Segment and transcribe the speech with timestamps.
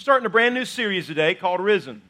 [0.00, 2.00] starting a brand new series today called Risen.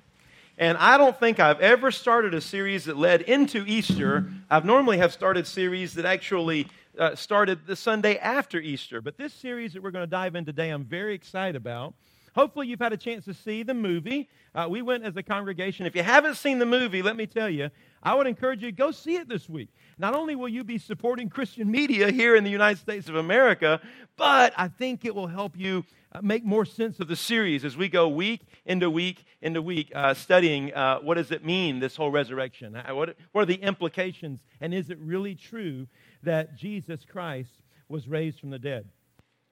[0.56, 4.30] And I don't think I've ever started a series that led into Easter.
[4.48, 9.00] I've normally have started series that actually uh, started the Sunday after Easter.
[9.00, 11.94] But this series that we're going to dive in today, I'm very excited about.
[12.36, 14.28] Hopefully, you've had a chance to see the movie.
[14.54, 15.84] Uh, we went as a congregation.
[15.84, 17.70] If you haven't seen the movie, let me tell you,
[18.02, 19.68] I would encourage you to go see it this week.
[19.98, 23.80] Not only will you be supporting Christian media here in the United States of America,
[24.16, 27.76] but I think it will help you uh, make more sense of the series as
[27.76, 31.96] we go week into week into week uh, studying uh, what does it mean, this
[31.96, 32.74] whole resurrection?
[32.74, 34.40] Uh, what, what are the implications?
[34.60, 35.86] And is it really true
[36.22, 37.52] that Jesus Christ
[37.88, 38.86] was raised from the dead?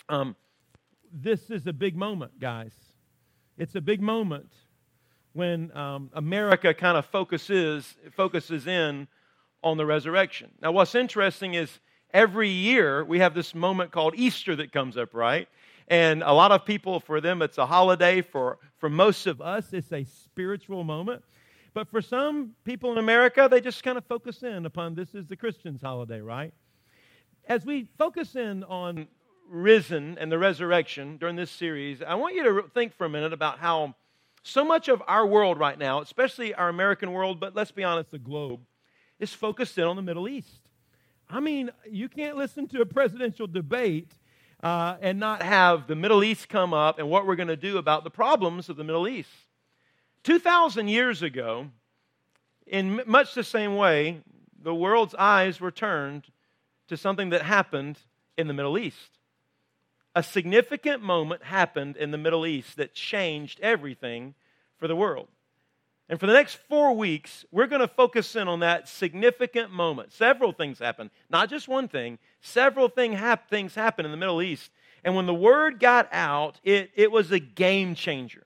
[0.09, 0.37] Um,
[1.13, 2.73] this is a big moment, guys.
[3.57, 4.53] It's a big moment
[5.39, 9.07] when um, America kind of focuses, focuses in
[9.63, 10.51] on the resurrection.
[10.61, 11.79] Now, what's interesting is
[12.13, 15.47] every year we have this moment called Easter that comes up, right?
[15.87, 18.21] And a lot of people, for them, it's a holiday.
[18.21, 21.23] For, for most of us, it's a spiritual moment.
[21.73, 25.29] But for some people in America, they just kind of focus in upon this is
[25.29, 26.53] the Christian's holiday, right?
[27.47, 29.07] As we focus in on
[29.49, 33.33] risen and the resurrection during this series, I want you to think for a minute
[33.33, 33.95] about how
[34.49, 38.11] so much of our world right now, especially our American world, but let's be honest,
[38.11, 38.61] the globe,
[39.19, 40.61] is focused in on the Middle East.
[41.29, 44.11] I mean, you can't listen to a presidential debate
[44.63, 47.77] uh, and not have the Middle East come up and what we're going to do
[47.79, 49.29] about the problems of the Middle East.
[50.25, 51.69] 2,000 years ago,
[52.67, 54.23] in much the same way,
[54.63, 56.25] the world's eyes were turned
[56.89, 57.99] to something that happened
[58.37, 59.18] in the Middle East
[60.19, 64.35] a significant moment happened in the Middle East that changed everything
[64.77, 65.29] for the world.
[66.09, 70.13] And for the next four weeks, we're going to focus in on that significant moment.
[70.13, 74.43] Several things happened, not just one thing, several thing hap- things happened in the Middle
[74.43, 74.73] East.
[75.05, 78.45] And when the word got out, it, it was a game changer.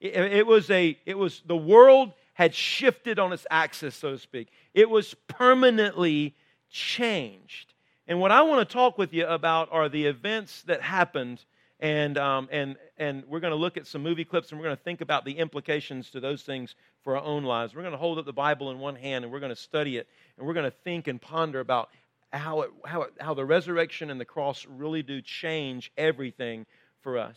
[0.00, 4.18] It, it, was a, it was the world had shifted on its axis, so to
[4.18, 4.48] speak.
[4.74, 6.34] It was permanently
[6.68, 7.71] changed.
[8.08, 11.44] And what I want to talk with you about are the events that happened,
[11.78, 14.76] and, um, and, and we're going to look at some movie clips and we're going
[14.76, 16.74] to think about the implications to those things
[17.04, 17.74] for our own lives.
[17.74, 19.98] We're going to hold up the Bible in one hand and we're going to study
[19.98, 21.90] it, and we're going to think and ponder about
[22.32, 26.66] how, it, how, it, how the resurrection and the cross really do change everything
[27.02, 27.36] for us.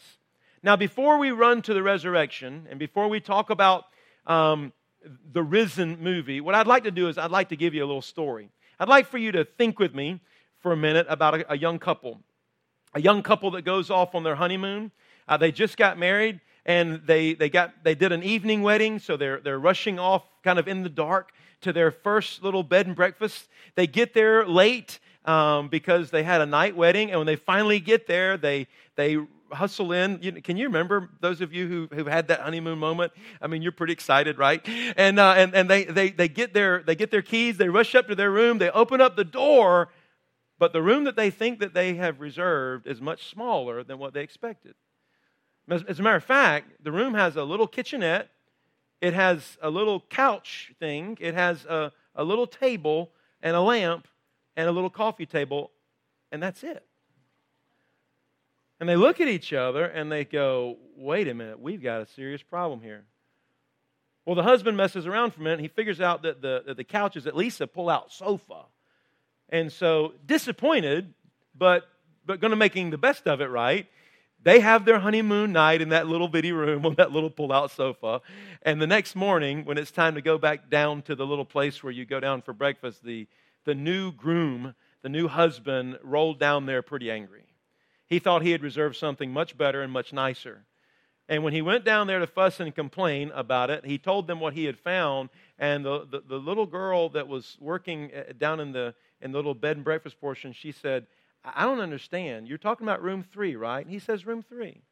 [0.63, 3.85] Now, before we run to the resurrection and before we talk about
[4.25, 4.73] um,
[5.31, 7.85] the risen movie, what I'd like to do is I'd like to give you a
[7.85, 8.49] little story.
[8.79, 10.21] I'd like for you to think with me
[10.65, 12.19] for a minute about a, a young couple.
[12.95, 14.89] A young couple that goes off on their honeymoon.
[15.27, 19.15] Uh, they just got married and they, they, got, they did an evening wedding, so
[19.15, 22.95] they're, they're rushing off kind of in the dark to their first little bed and
[22.95, 23.47] breakfast.
[23.75, 27.79] They get there late um, because they had a night wedding, and when they finally
[27.79, 28.65] get there, they,
[28.95, 29.19] they
[29.51, 30.17] hustle in.
[30.23, 33.13] You, can you remember those of you who, who've had that honeymoon moment?
[33.39, 34.67] I mean, you're pretty excited, right?
[34.97, 37.93] And, uh, and, and they, they, they, get their, they get their keys, they rush
[37.93, 39.89] up to their room, they open up the door,
[40.57, 44.13] but the room that they think that they have reserved is much smaller than what
[44.13, 44.75] they expected.
[45.69, 48.29] As, as a matter of fact, the room has a little kitchenette,
[49.01, 53.11] it has a little couch thing, it has a, a little table
[53.41, 54.07] and a lamp
[54.55, 55.71] and a little coffee table,
[56.31, 56.85] and that's it.
[58.79, 62.05] And they look at each other and they go, wait a minute, we've got a
[62.05, 63.03] serious problem here.
[64.25, 65.59] Well, the husband messes around for a minute.
[65.59, 68.65] He figures out that the, that the couch is at least a pull out sofa.
[69.49, 71.13] And so, disappointed,
[71.57, 71.87] but,
[72.25, 73.87] but going to making the best of it, right?
[74.43, 77.71] They have their honeymoon night in that little bitty room on that little pull out
[77.71, 78.21] sofa.
[78.61, 81.81] And the next morning, when it's time to go back down to the little place
[81.83, 83.27] where you go down for breakfast, the,
[83.65, 87.45] the new groom, the new husband, rolled down there pretty angry.
[88.07, 90.65] He thought he had reserved something much better and much nicer.
[91.27, 94.39] And when he went down there to fuss and complain about it, he told them
[94.39, 95.29] what he had found.
[95.57, 98.93] And the, the, the little girl that was working uh, down in the,
[99.25, 101.07] in the little bed and breakfast portion, she said,
[101.43, 102.47] I don't understand.
[102.47, 103.83] You're talking about room three, right?
[103.83, 104.83] And he says, Room three.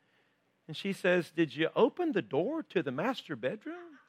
[0.67, 3.99] And she says, Did you open the door to the master bedroom?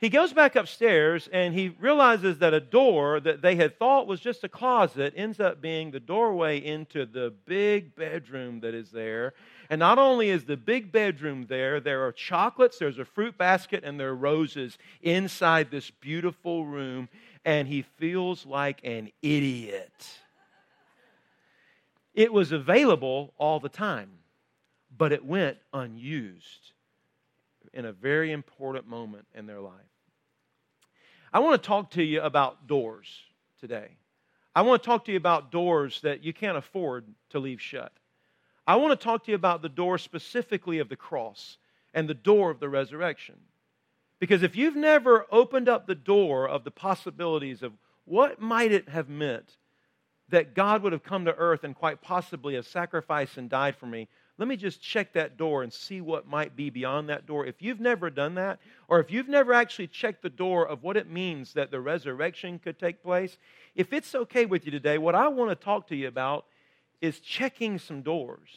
[0.00, 4.20] He goes back upstairs and he realizes that a door that they had thought was
[4.20, 9.34] just a closet ends up being the doorway into the big bedroom that is there.
[9.68, 13.82] And not only is the big bedroom there, there are chocolates, there's a fruit basket,
[13.82, 17.08] and there are roses inside this beautiful room.
[17.44, 20.06] And he feels like an idiot.
[22.14, 24.10] It was available all the time,
[24.96, 26.72] but it went unused
[27.72, 29.87] in a very important moment in their life.
[31.32, 33.06] I want to talk to you about doors
[33.60, 33.96] today.
[34.54, 37.92] I want to talk to you about doors that you can't afford to leave shut.
[38.66, 41.58] I want to talk to you about the door specifically of the cross
[41.94, 43.36] and the door of the resurrection.
[44.20, 47.72] Because if you've never opened up the door of the possibilities of
[48.04, 49.56] what might it have meant
[50.30, 53.86] that God would have come to earth and quite possibly have sacrificed and died for
[53.86, 57.44] me, let me just check that door and see what might be beyond that door.
[57.44, 60.96] If you've never done that, or if you've never actually checked the door of what
[60.96, 63.36] it means that the resurrection could take place,
[63.74, 66.46] if it's okay with you today, what I want to talk to you about
[67.00, 68.48] is checking some doors.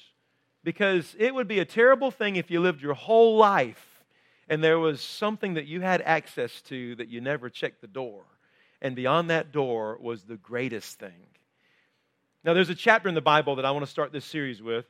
[0.64, 4.04] Because it would be a terrible thing if you lived your whole life
[4.48, 8.24] and there was something that you had access to that you never checked the door.
[8.84, 11.26] And beyond that door was the greatest thing.
[12.44, 14.86] Now, there's a chapter in the Bible that I want to start this series with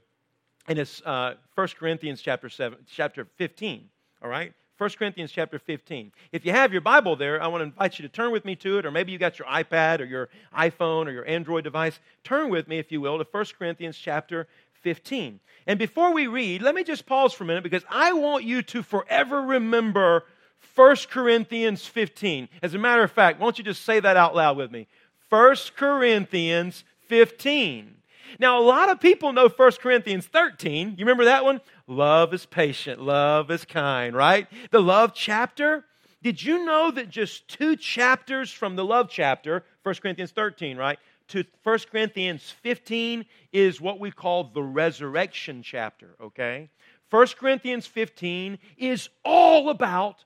[0.67, 3.89] and it's uh, 1 Corinthians chapter, 7, chapter 15,
[4.23, 4.53] all right?
[4.77, 6.11] 1 Corinthians chapter 15.
[6.31, 8.55] If you have your Bible there, I want to invite you to turn with me
[8.57, 11.99] to it, or maybe you got your iPad or your iPhone or your Android device.
[12.23, 14.47] Turn with me, if you will, to 1 Corinthians chapter
[14.81, 15.39] 15.
[15.67, 18.63] And before we read, let me just pause for a minute because I want you
[18.63, 20.25] to forever remember
[20.73, 22.49] 1 Corinthians 15.
[22.63, 24.87] As a matter of fact, won't you just say that out loud with me?
[25.29, 27.97] 1 Corinthians 15.
[28.39, 30.95] Now, a lot of people know 1 Corinthians 13.
[30.97, 31.61] You remember that one?
[31.87, 34.47] Love is patient, love is kind, right?
[34.71, 35.85] The love chapter.
[36.23, 40.99] Did you know that just two chapters from the love chapter, 1 Corinthians 13, right,
[41.29, 46.69] to 1 Corinthians 15 is what we call the resurrection chapter, okay?
[47.09, 50.23] 1 Corinthians 15 is all about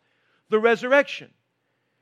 [0.49, 1.31] the resurrection.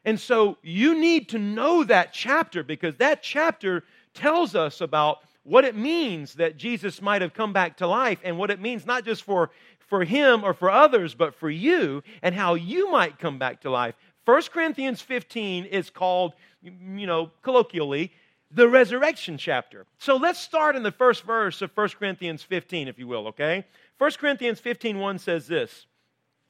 [0.05, 3.83] And so you need to know that chapter because that chapter
[4.13, 8.37] tells us about what it means that Jesus might have come back to life and
[8.37, 12.33] what it means not just for, for him or for others, but for you and
[12.33, 13.95] how you might come back to life.
[14.25, 18.11] 1 Corinthians 15 is called, you know, colloquially,
[18.51, 19.85] the resurrection chapter.
[19.97, 23.65] So let's start in the first verse of 1 Corinthians 15, if you will, okay?
[23.97, 25.87] 1 Corinthians 15 1 says this.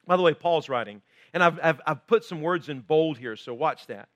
[0.06, 1.02] By the way, Paul's writing.
[1.34, 4.10] And I've, I've, I've put some words in bold here, so watch that.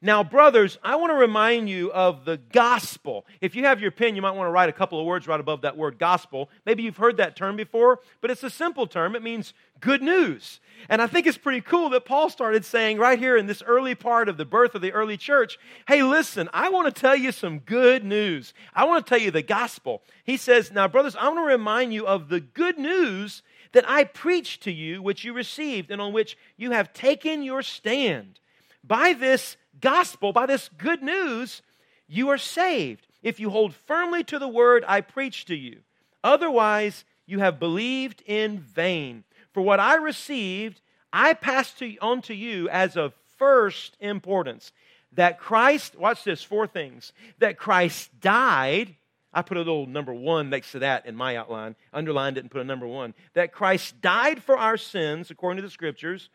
[0.00, 3.26] Now, brothers, I want to remind you of the gospel.
[3.40, 5.40] If you have your pen, you might want to write a couple of words right
[5.40, 6.50] above that word gospel.
[6.64, 9.16] Maybe you've heard that term before, but it's a simple term.
[9.16, 10.60] It means good news.
[10.88, 13.96] And I think it's pretty cool that Paul started saying right here in this early
[13.96, 15.58] part of the birth of the early church
[15.88, 18.54] hey, listen, I want to tell you some good news.
[18.74, 20.02] I want to tell you the gospel.
[20.22, 23.42] He says, Now, brothers, I want to remind you of the good news
[23.72, 27.62] that I preached to you, which you received, and on which you have taken your
[27.62, 28.38] stand.
[28.84, 31.62] By this, gospel, by this good news,
[32.06, 35.80] you are saved if you hold firmly to the word I preach to you.
[36.22, 39.24] Otherwise, you have believed in vain.
[39.52, 40.80] For what I received,
[41.12, 44.72] I passed to, on to you as of first importance
[45.12, 48.94] that Christ, watch this, four things, that Christ died.
[49.32, 52.50] I put a little number one next to that in my outline, underlined it and
[52.50, 53.14] put a number one.
[53.34, 56.28] That Christ died for our sins, according to the scriptures,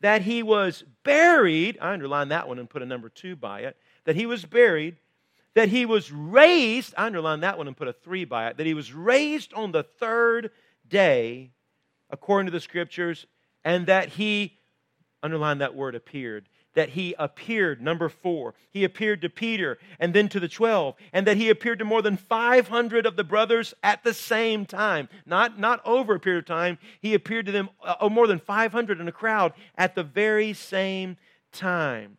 [0.00, 1.78] that he was buried.
[1.80, 3.76] I underline that one and put a number two by it.
[4.04, 4.96] That he was buried.
[5.54, 6.94] That he was raised.
[6.96, 8.56] I underline that one and put a three by it.
[8.56, 10.50] That he was raised on the third
[10.88, 11.50] day,
[12.08, 13.26] according to the scriptures,
[13.64, 14.58] and that he,
[15.22, 20.28] underline that word, appeared that he appeared, number four, he appeared to Peter and then
[20.28, 24.04] to the 12, and that he appeared to more than 500 of the brothers at
[24.04, 25.08] the same time.
[25.26, 28.38] Not, not over a period of time, he appeared to them, uh, oh, more than
[28.38, 31.16] 500 in a crowd at the very same
[31.52, 32.18] time.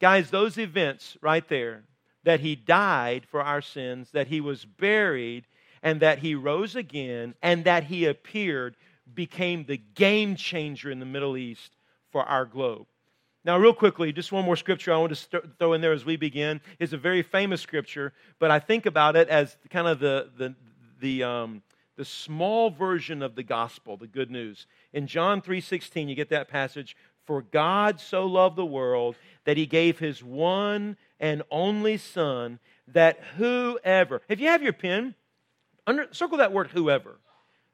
[0.00, 1.84] Guys, those events right there,
[2.24, 5.46] that he died for our sins, that he was buried,
[5.80, 8.76] and that he rose again, and that he appeared,
[9.14, 11.76] became the game changer in the Middle East
[12.10, 12.86] for our globe.
[13.46, 16.04] Now, real quickly, just one more scripture I want to st- throw in there as
[16.04, 16.60] we begin.
[16.80, 20.56] It's a very famous scripture, but I think about it as kind of the, the,
[20.98, 21.62] the, um,
[21.94, 24.66] the small version of the gospel, the good news.
[24.92, 29.64] In John 3.16, you get that passage, For God so loved the world that he
[29.64, 35.14] gave his one and only Son, that whoever, if you have your pen,
[35.86, 37.20] under, circle that word whoever.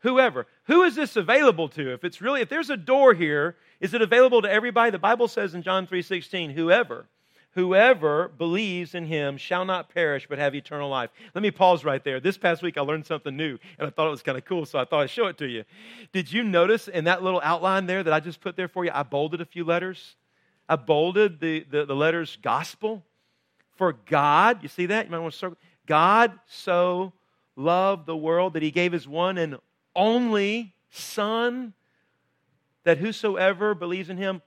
[0.00, 0.48] Whoever.
[0.64, 1.94] Who is this available to?
[1.94, 4.90] If it's really, if there's a door here is it available to everybody?
[4.90, 7.06] The Bible says in John 3:16, whoever
[7.54, 11.10] whoever believes in him shall not perish but have eternal life.
[11.34, 12.18] Let me pause right there.
[12.18, 14.64] This past week I learned something new and I thought it was kind of cool,
[14.64, 15.64] so I thought I'd show it to you.
[16.12, 18.90] Did you notice in that little outline there that I just put there for you,
[18.94, 20.16] I bolded a few letters?
[20.68, 23.04] I bolded the, the, the letters gospel
[23.76, 24.62] for God.
[24.62, 25.06] You see that?
[25.06, 25.58] You might want to circle.
[25.86, 27.12] God so
[27.56, 29.58] loved the world that he gave his one and
[29.94, 31.74] only Son
[32.84, 34.42] that whosoever believes in him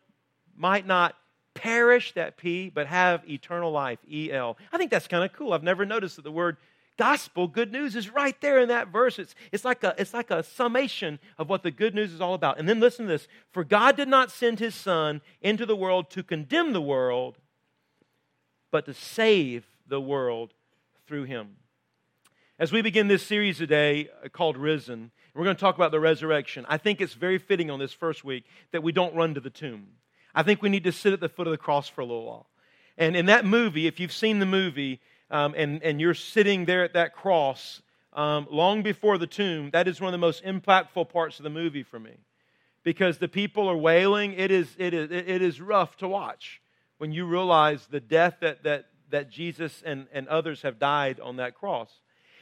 [0.55, 1.15] might not
[1.53, 4.57] perish, that P, but have eternal life, E L.
[4.71, 5.53] I think that's kind of cool.
[5.53, 6.57] I've never noticed that the word
[6.97, 9.19] gospel, good news, is right there in that verse.
[9.19, 12.33] It's, it's, like a, it's like a summation of what the good news is all
[12.33, 12.59] about.
[12.59, 16.09] And then listen to this For God did not send his Son into the world
[16.11, 17.37] to condemn the world,
[18.71, 20.53] but to save the world
[21.07, 21.55] through him.
[22.57, 25.99] As we begin this series today uh, called Risen, we're going to talk about the
[25.99, 26.65] resurrection.
[26.69, 29.49] I think it's very fitting on this first week that we don't run to the
[29.49, 29.87] tomb.
[30.33, 32.25] I think we need to sit at the foot of the cross for a little
[32.25, 32.47] while.
[32.97, 36.83] And in that movie, if you've seen the movie um, and, and you're sitting there
[36.83, 37.81] at that cross
[38.13, 41.49] um, long before the tomb, that is one of the most impactful parts of the
[41.49, 42.13] movie for me.
[42.83, 44.33] Because the people are wailing.
[44.33, 46.61] It is, it is, it is rough to watch
[46.97, 51.37] when you realize the death that, that, that Jesus and, and others have died on
[51.37, 51.89] that cross.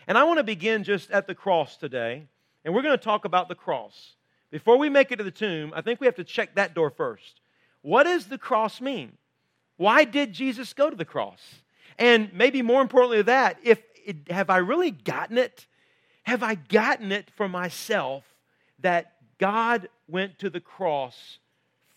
[0.05, 2.27] And I want to begin just at the cross today,
[2.63, 4.13] and we're going to talk about the cross.
[4.51, 6.89] Before we make it to the tomb, I think we have to check that door
[6.89, 7.41] first.
[7.81, 9.17] What does the cross mean?
[9.77, 11.41] Why did Jesus go to the cross?
[11.97, 15.65] And maybe more importantly than that, if it, have I really gotten it?
[16.23, 18.23] Have I gotten it for myself
[18.79, 21.39] that God went to the cross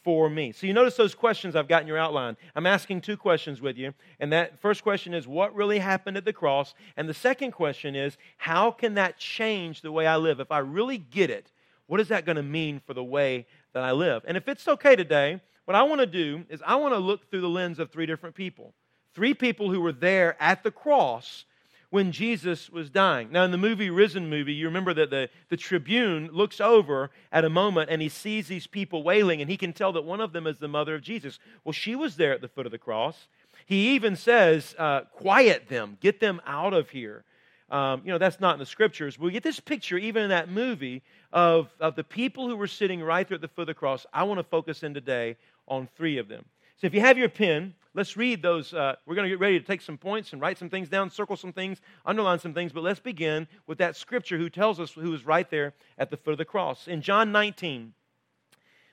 [0.06, 0.52] for me?
[0.52, 2.36] So you notice those questions I've got in your outline.
[2.54, 3.92] I'm asking two questions with you.
[4.20, 6.75] And that first question is what really happened at the cross?
[6.96, 10.38] And the second question is how can that change the way I live?
[10.38, 11.50] If I really get it,
[11.88, 14.22] what is that going to mean for the way that I live?
[14.28, 17.28] And if it's okay today, what I want to do is I want to look
[17.28, 18.75] through the lens of three different people.
[19.12, 21.46] Three people who were there at the cross
[21.90, 23.30] when Jesus was dying.
[23.30, 27.44] Now, in the movie Risen movie, you remember that the, the tribune looks over at
[27.44, 30.32] a moment and he sees these people wailing, and he can tell that one of
[30.32, 31.38] them is the mother of Jesus.
[31.64, 33.28] Well, she was there at the foot of the cross.
[33.66, 37.24] He even says, uh, Quiet them, get them out of here.
[37.68, 39.18] Um, you know, that's not in the scriptures.
[39.18, 41.02] We get this picture, even in that movie,
[41.32, 44.06] of, of the people who were sitting right there at the foot of the cross.
[44.12, 46.44] I want to focus in today on three of them.
[46.76, 48.75] So if you have your pen, let's read those.
[48.75, 51.11] Uh, we're going to get ready to take some points and write some things down,
[51.11, 54.92] circle some things, underline some things, but let's begin with that scripture who tells us
[54.92, 56.87] who is right there at the foot of the cross.
[56.87, 57.95] In John 19,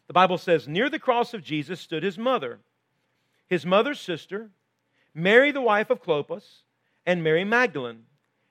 [0.08, 2.60] the Bible says, Near the cross of Jesus stood his mother,
[3.48, 4.52] his mother's sister,
[5.14, 6.64] Mary, the wife of Clopas,
[7.06, 8.06] and Mary Magdalene.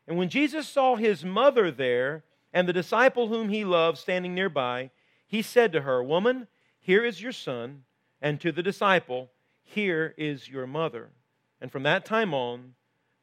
[0.07, 4.91] And when Jesus saw his mother there and the disciple whom he loved standing nearby,
[5.27, 6.49] he said to her, Woman,
[6.79, 7.85] here is your son,
[8.23, 9.31] and to the disciple,
[9.62, 11.11] Here is your mother.
[11.61, 12.75] And from that time on,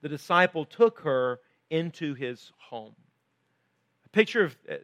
[0.01, 1.39] the disciple took her
[1.69, 2.95] into his home.
[4.05, 4.75] A picture of uh,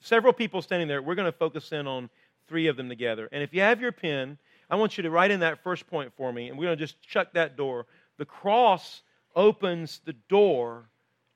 [0.00, 1.02] several people standing there.
[1.02, 2.08] We're going to focus in on
[2.48, 3.28] three of them together.
[3.32, 4.38] And if you have your pen,
[4.70, 6.84] I want you to write in that first point for me, and we're going to
[6.84, 7.86] just chuck that door.
[8.18, 9.02] The cross
[9.34, 10.88] opens the door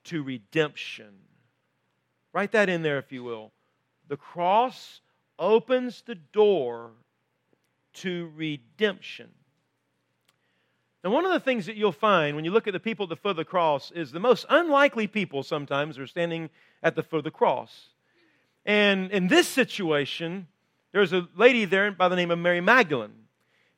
[0.04, 1.14] to redemption.
[2.32, 3.52] Write that in there, if you will.
[4.08, 5.00] The cross
[5.38, 6.92] opens the door
[7.94, 9.30] to redemption.
[11.02, 13.08] Now, one of the things that you'll find when you look at the people at
[13.08, 16.50] the foot of the cross is the most unlikely people sometimes are standing
[16.82, 17.88] at the foot of the cross.
[18.66, 20.46] And in this situation,
[20.92, 23.14] there's a lady there by the name of Mary Magdalene.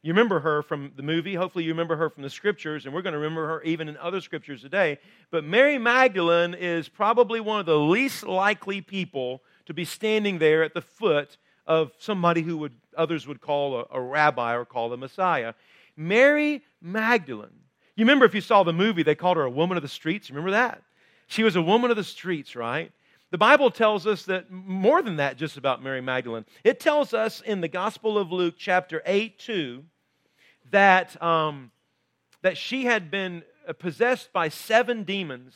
[0.03, 1.37] You remember her from the movie.
[1.37, 3.97] Hopefully, you remember her from the scriptures, and we're going to remember her even in
[3.99, 4.99] other scriptures today.
[5.31, 10.65] But Mary Magdalene is probably one of the least likely people to be standing there
[10.65, 14.89] at the foot of somebody who would, others would call a, a rabbi or call
[14.89, 15.55] the Messiah.
[15.97, 17.51] Mary Magdalene.
[17.97, 20.31] You remember if you saw the movie, they called her a woman of the streets.
[20.31, 20.83] Remember that?
[21.27, 22.91] She was a woman of the streets, right?
[23.31, 26.45] The Bible tells us that more than that, just about Mary Magdalene.
[26.65, 29.85] It tells us in the Gospel of Luke, chapter 8, 2,
[30.71, 31.71] that, um,
[32.43, 33.43] that she had been
[33.79, 35.55] possessed by seven demons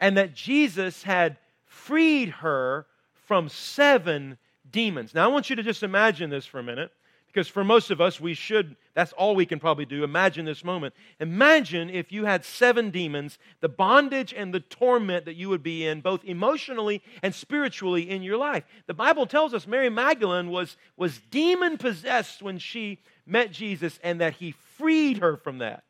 [0.00, 1.36] and that Jesus had
[1.66, 2.86] freed her
[3.26, 4.38] from seven
[4.72, 5.14] demons.
[5.14, 6.90] Now, I want you to just imagine this for a minute
[7.32, 10.02] because for most of us, we should, that's all we can probably do.
[10.02, 10.94] Imagine this moment.
[11.20, 15.86] Imagine if you had seven demons, the bondage and the torment that you would be
[15.86, 18.64] in, both emotionally and spiritually in your life.
[18.86, 24.20] The Bible tells us Mary Magdalene was, was demon possessed when she met Jesus and
[24.20, 25.84] that he freed her from that.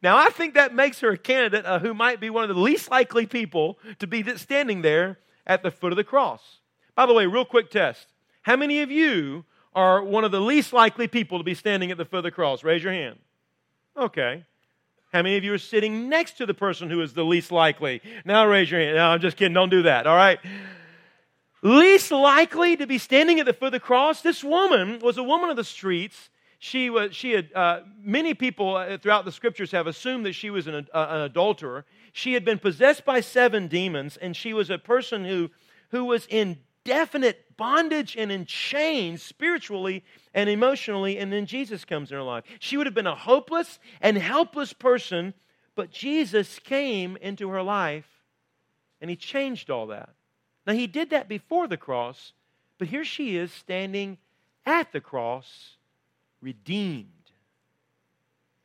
[0.00, 2.62] Now, I think that makes her a candidate uh, who might be one of the
[2.62, 6.60] least likely people to be standing there at the foot of the cross.
[6.94, 8.06] By the way, real quick test.
[8.44, 11.98] How many of you are one of the least likely people to be standing at
[11.98, 12.62] the foot of the cross?
[12.62, 13.18] Raise your hand.
[13.96, 14.44] Okay.
[15.12, 18.00] How many of you are sitting next to the person who is the least likely?
[18.24, 18.96] Now raise your hand.
[18.96, 19.54] No, I'm just kidding.
[19.54, 20.06] Don't do that.
[20.06, 20.38] All right.
[21.62, 24.20] Least likely to be standing at the foot of the cross.
[24.20, 26.28] This woman was a woman of the streets
[26.64, 30.48] she was she had uh, many people uh, throughout the scriptures have assumed that she
[30.48, 31.84] was an, uh, an adulterer
[32.14, 35.50] she had been possessed by seven demons and she was a person who
[35.90, 42.10] who was in definite bondage and in chains spiritually and emotionally and then jesus comes
[42.10, 45.34] in her life she would have been a hopeless and helpless person
[45.74, 48.14] but jesus came into her life
[49.04, 50.08] and he changed all that.
[50.66, 52.32] Now, he did that before the cross,
[52.78, 54.16] but here she is standing
[54.64, 55.76] at the cross,
[56.40, 57.08] redeemed.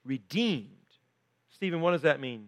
[0.05, 0.69] Redeemed.
[1.49, 2.47] Stephen, what does that mean?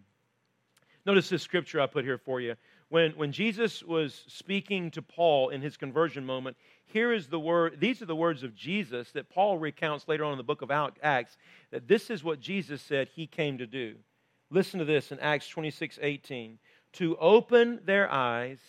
[1.05, 2.55] Notice this scripture I put here for you.
[2.91, 6.57] When, when Jesus was speaking to Paul in his conversion moment,
[6.87, 10.33] here is the word, these are the words of Jesus that Paul recounts later on
[10.33, 11.37] in the book of Acts,
[11.71, 13.95] that this is what Jesus said he came to do.
[14.49, 16.59] Listen to this in Acts 26 18.
[16.95, 18.59] To open their eyes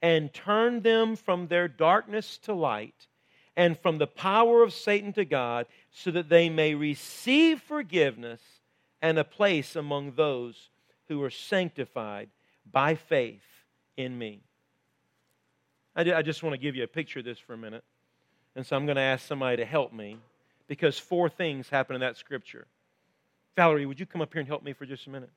[0.00, 3.08] and turn them from their darkness to light
[3.56, 8.40] and from the power of Satan to God, so that they may receive forgiveness
[9.02, 10.70] and a place among those
[11.08, 12.28] who are sanctified
[12.70, 13.42] by faith
[13.96, 14.40] in me.
[15.96, 17.84] I just want to give you a picture of this for a minute.
[18.56, 20.18] And so I'm going to ask somebody to help me
[20.66, 22.66] because four things happen in that scripture.
[23.56, 25.30] Valerie, would you come up here and help me for just a minute?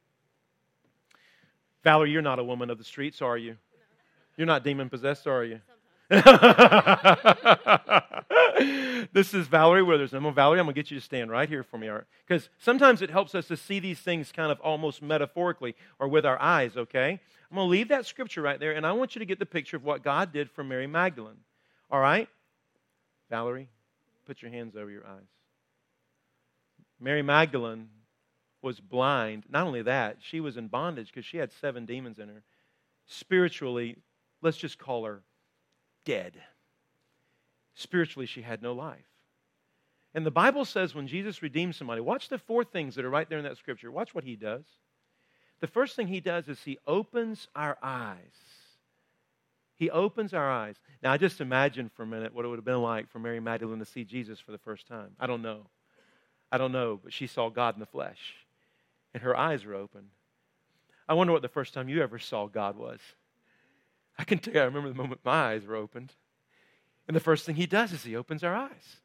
[1.84, 3.56] Valerie, you're not a woman of the streets, are you?
[4.36, 5.62] You're not demon possessed, are you?
[9.14, 10.14] this is Valerie Withers.
[10.14, 10.60] I'm Valerie.
[10.60, 11.90] I'm going to get you to stand right here for me.
[12.28, 16.26] Because sometimes it helps us to see these things kind of almost metaphorically or with
[16.26, 17.20] our eyes, okay?
[17.50, 19.46] I'm going to leave that scripture right there, and I want you to get the
[19.46, 21.40] picture of what God did for Mary Magdalene.
[21.90, 22.28] All right?
[23.30, 23.70] Valerie,
[24.26, 25.28] put your hands over your eyes.
[27.00, 27.90] Mary Magdalene
[28.62, 29.44] was blind.
[29.50, 32.44] Not only that, she was in bondage because she had seven demons in her.
[33.06, 33.98] Spiritually,
[34.42, 35.22] let's just call her
[36.06, 36.34] dead.
[37.77, 39.05] Spiritually, she had no life.
[40.15, 43.29] And the Bible says when Jesus redeems somebody, watch the four things that are right
[43.29, 43.91] there in that scripture.
[43.91, 44.65] Watch what he does.
[45.60, 48.17] The first thing he does is he opens our eyes.
[49.75, 50.75] He opens our eyes.
[51.03, 53.39] Now, I just imagine for a minute what it would have been like for Mary
[53.39, 55.12] Magdalene to see Jesus for the first time.
[55.19, 55.67] I don't know.
[56.51, 58.34] I don't know, but she saw God in the flesh,
[59.13, 60.05] and her eyes were open.
[61.07, 63.00] I wonder what the first time you ever saw God was.
[64.17, 66.13] I can tell you, I remember the moment my eyes were opened.
[67.08, 68.98] And the first thing he does is he opens our eyes.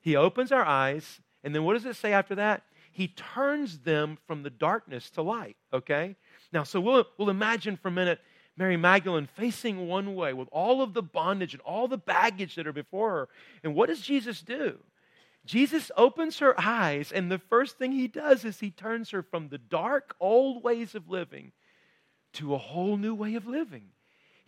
[0.00, 2.62] He opens our eyes, and then what does it say after that?
[2.92, 6.16] He turns them from the darkness to light, okay?
[6.52, 8.20] Now, so we'll, we'll imagine for a minute
[8.56, 12.66] Mary Magdalene facing one way with all of the bondage and all the baggage that
[12.66, 13.28] are before her.
[13.62, 14.78] And what does Jesus do?
[15.44, 19.48] Jesus opens her eyes, and the first thing he does is he turns her from
[19.48, 21.52] the dark, old ways of living
[22.34, 23.90] to a whole new way of living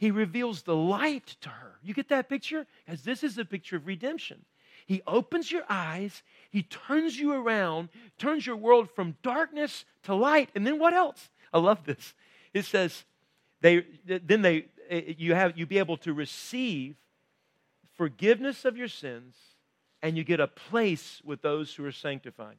[0.01, 1.75] he reveals the light to her.
[1.83, 2.67] You get that picture?
[2.87, 4.47] Because this is a picture of redemption.
[4.87, 10.49] He opens your eyes, he turns you around, turns your world from darkness to light.
[10.55, 11.29] And then what else?
[11.53, 12.15] I love this.
[12.55, 13.05] It says,
[13.61, 14.69] they, then they,
[15.19, 16.97] you, have, you be able to receive
[17.93, 19.37] forgiveness of your sins
[20.01, 22.57] and you get a place with those who are sanctified.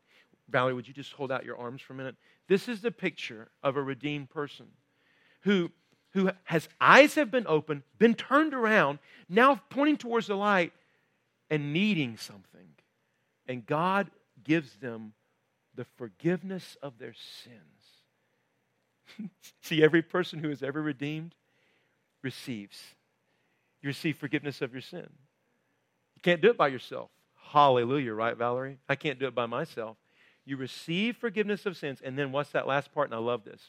[0.47, 2.17] Valerie, would you just hold out your arms for a minute?
[2.47, 4.67] This is the picture of a redeemed person
[5.41, 5.71] who
[6.13, 10.73] who has eyes have been opened, been turned around, now pointing towards the light
[11.49, 12.67] and needing something.
[13.47, 14.11] And God
[14.43, 15.13] gives them
[15.75, 19.29] the forgiveness of their sins.
[19.61, 21.33] See, every person who is ever redeemed
[22.21, 22.79] receives.
[23.81, 25.07] You receive forgiveness of your sin.
[26.15, 27.09] You can't do it by yourself.
[27.35, 28.77] Hallelujah, right, Valerie?
[28.87, 29.97] I can't do it by myself.
[30.45, 33.09] You receive forgiveness of sins, and then what's that last part?
[33.09, 33.61] And I love this.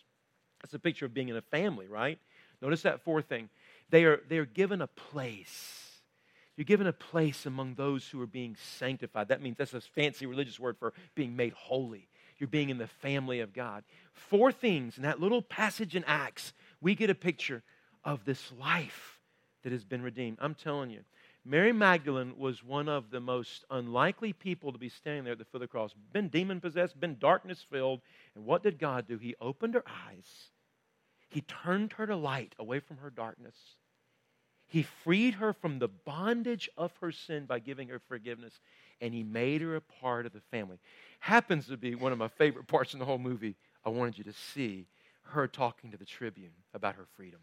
[0.65, 2.19] It's a picture of being in a family, right?
[2.63, 3.51] Notice that fourth thing.
[3.91, 6.01] They are, they are given a place.
[6.57, 9.29] You're given a place among those who are being sanctified.
[9.29, 12.09] That means that's a fancy religious word for being made holy.
[12.39, 13.85] You're being in the family of God.
[14.13, 17.63] Four things in that little passage in Acts, we get a picture
[18.05, 19.19] of this life
[19.63, 20.39] that has been redeemed.
[20.41, 21.01] I'm telling you,
[21.45, 25.45] Mary Magdalene was one of the most unlikely people to be standing there at the
[25.45, 25.93] foot of the cross.
[26.13, 28.01] Been demon possessed, been darkness filled.
[28.37, 29.19] And what did God do?
[29.19, 30.51] He opened her eyes
[31.33, 33.55] he turned her to light away from her darkness.
[34.67, 38.61] He freed her from the bondage of her sin by giving her forgiveness,
[39.01, 40.79] and he made her a part of the family.
[41.21, 43.57] Happens to be one of my favorite parts in the whole movie.
[43.83, 44.87] I wanted you to see
[45.23, 47.41] her talking to the tribune about her freedom.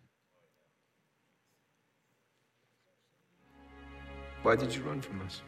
[4.43, 5.41] Why did you run from us?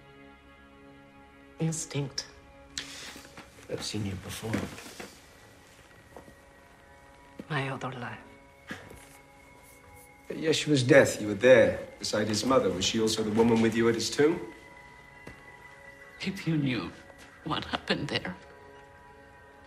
[1.59, 2.25] Instinct.
[3.71, 4.51] I've seen you before.
[7.47, 8.30] My other life.
[10.31, 12.69] At Yeshua's death, you were there, beside his mother.
[12.69, 14.39] Was she also the woman with you at his tomb?
[16.21, 16.89] If you knew
[17.43, 18.33] what happened there,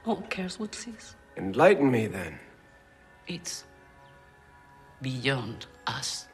[0.06, 1.16] all cares would cease.
[1.36, 2.38] Enlighten me, then.
[3.26, 3.64] It's
[5.02, 6.28] beyond us.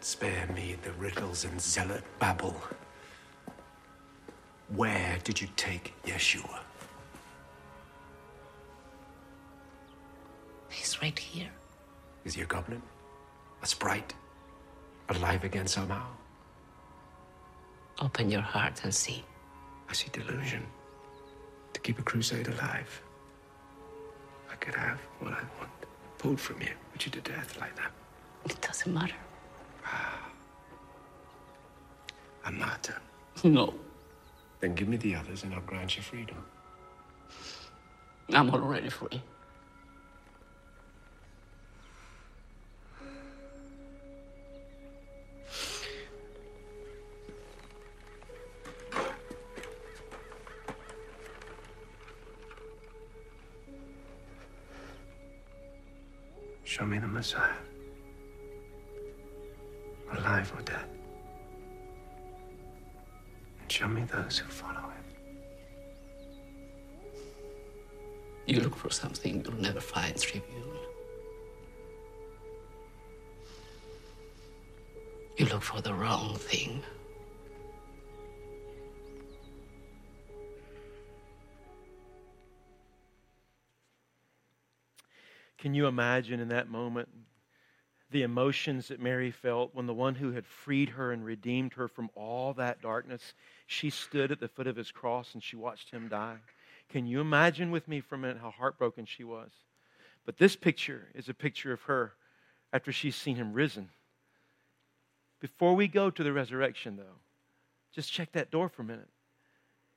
[0.00, 2.56] Spare me the riddles and zealot babble.
[4.74, 6.60] Where did you take Yeshua?
[10.70, 11.50] He's right here.
[12.24, 12.80] Is he a goblin?
[13.66, 14.14] A sprite?
[15.08, 16.06] Alive again somehow?
[18.00, 19.24] Open your heart and see.
[19.88, 20.64] I see delusion.
[21.72, 23.02] To keep a crusade alive.
[24.52, 25.72] I could have what I want
[26.18, 27.90] pulled from you, put you to death like that.
[28.44, 29.16] It doesn't matter.
[29.84, 30.28] Ah,
[32.44, 33.00] a martyr.
[33.42, 33.74] No,
[34.60, 36.36] Then give me the others and I'll grant you freedom.
[38.32, 39.20] I'm already free.
[60.12, 60.84] Alive or dead.
[63.60, 65.04] And show me those who follow him.
[68.46, 70.62] You look for something you'll never find, Tribune.
[75.36, 76.82] You look for the wrong thing.
[85.66, 87.08] Can you imagine in that moment
[88.12, 91.88] the emotions that Mary felt when the one who had freed her and redeemed her
[91.88, 93.34] from all that darkness,
[93.66, 96.36] she stood at the foot of his cross and she watched him die?
[96.88, 99.50] Can you imagine with me for a minute how heartbroken she was?
[100.24, 102.12] But this picture is a picture of her
[102.72, 103.88] after she's seen him risen.
[105.40, 107.18] Before we go to the resurrection, though,
[107.92, 109.10] just check that door for a minute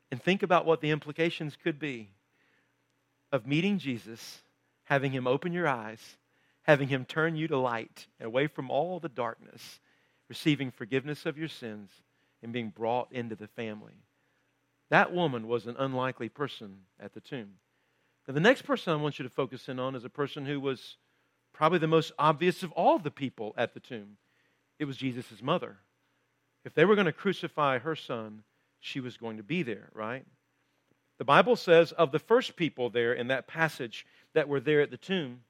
[0.10, 2.10] and think about what the implications could be
[3.32, 4.42] of meeting Jesus,
[4.90, 6.18] having him open your eyes,
[6.64, 9.80] having him turn you to light, away from all the darkness,
[10.28, 11.92] receiving forgiveness of your sins,
[12.42, 13.94] and being brought into the family.
[14.90, 17.52] That woman was an unlikely person at the tomb.
[18.28, 20.60] Now, the next person I want you to focus in on is a person who
[20.60, 20.98] was
[21.54, 24.18] probably the most obvious of all the people at the tomb.
[24.80, 25.78] It was Jesus' mother.
[26.66, 28.44] If they were going to crucify her son,
[28.80, 30.26] she was going to be there, right?
[31.20, 34.92] The Bible says of the first people there in that passage that were there at
[34.92, 35.42] the tomb,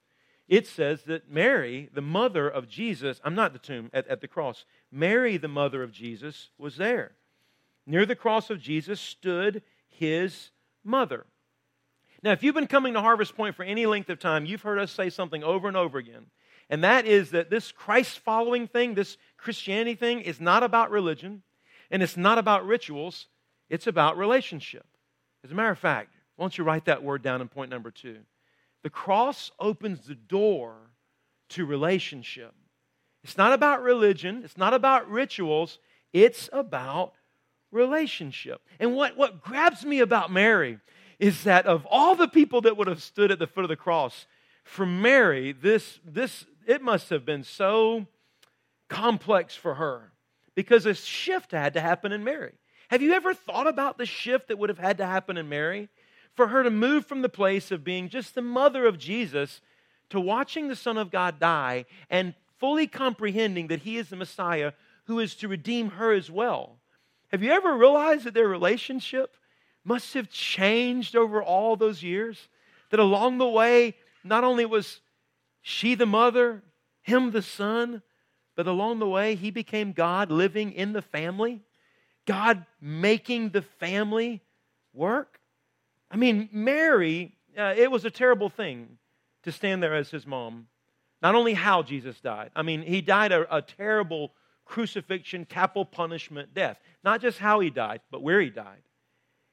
[0.47, 4.27] it says that Mary, the mother of Jesus, I'm not the tomb, at, at the
[4.27, 7.11] cross, Mary, the mother of Jesus, was there.
[7.85, 10.49] Near the cross of Jesus stood his
[10.83, 11.25] mother.
[12.23, 14.79] Now, if you've been coming to Harvest Point for any length of time, you've heard
[14.79, 16.25] us say something over and over again.
[16.69, 21.43] And that is that this Christ following thing, this Christianity thing, is not about religion
[21.91, 23.27] and it's not about rituals,
[23.69, 24.85] it's about relationship.
[25.43, 27.91] As a matter of fact, why don't you write that word down in point number
[27.91, 28.19] two?
[28.83, 30.91] The cross opens the door
[31.49, 32.53] to relationship.
[33.23, 35.79] It's not about religion, it's not about rituals,
[36.13, 37.13] it's about
[37.71, 38.61] relationship.
[38.79, 40.79] And what, what grabs me about Mary
[41.19, 43.75] is that of all the people that would have stood at the foot of the
[43.75, 44.25] cross,
[44.63, 48.05] for Mary, this, this it must have been so
[48.87, 50.11] complex for her
[50.55, 52.53] because a shift had to happen in Mary.
[52.89, 55.89] Have you ever thought about the shift that would have had to happen in Mary?
[56.35, 59.61] For her to move from the place of being just the mother of Jesus
[60.09, 64.73] to watching the Son of God die and fully comprehending that He is the Messiah
[65.05, 66.77] who is to redeem her as well.
[67.31, 69.35] Have you ever realized that their relationship
[69.83, 72.49] must have changed over all those years?
[72.91, 75.01] That along the way, not only was
[75.61, 76.63] she the mother,
[77.01, 78.01] him the son,
[78.55, 81.61] but along the way, he became God living in the family,
[82.25, 84.41] God making the family
[84.93, 85.38] work.
[86.11, 88.97] I mean, Mary, uh, it was a terrible thing
[89.43, 90.67] to stand there as his mom.
[91.21, 94.33] Not only how Jesus died, I mean, he died a, a terrible
[94.65, 96.79] crucifixion, capital punishment death.
[97.03, 98.81] Not just how he died, but where he died.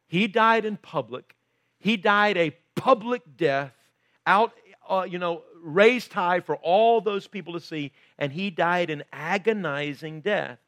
[0.07, 1.35] He died in public.
[1.79, 3.73] He died a public death
[4.27, 4.53] out,
[4.89, 9.03] uh, you know, raised high for all those people to see, and he died an
[9.13, 10.59] agonizing death.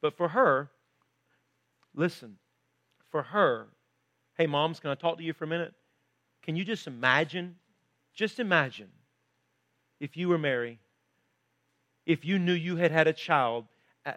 [0.00, 0.70] But for her,
[1.94, 2.38] listen,
[3.10, 3.68] for her,
[4.36, 5.74] hey, moms, can I talk to you for a minute?
[6.42, 7.56] Can you just imagine,
[8.14, 8.88] just imagine
[10.00, 10.80] if you were Mary,
[12.06, 13.66] if you knew you had had a child
[14.04, 14.12] uh,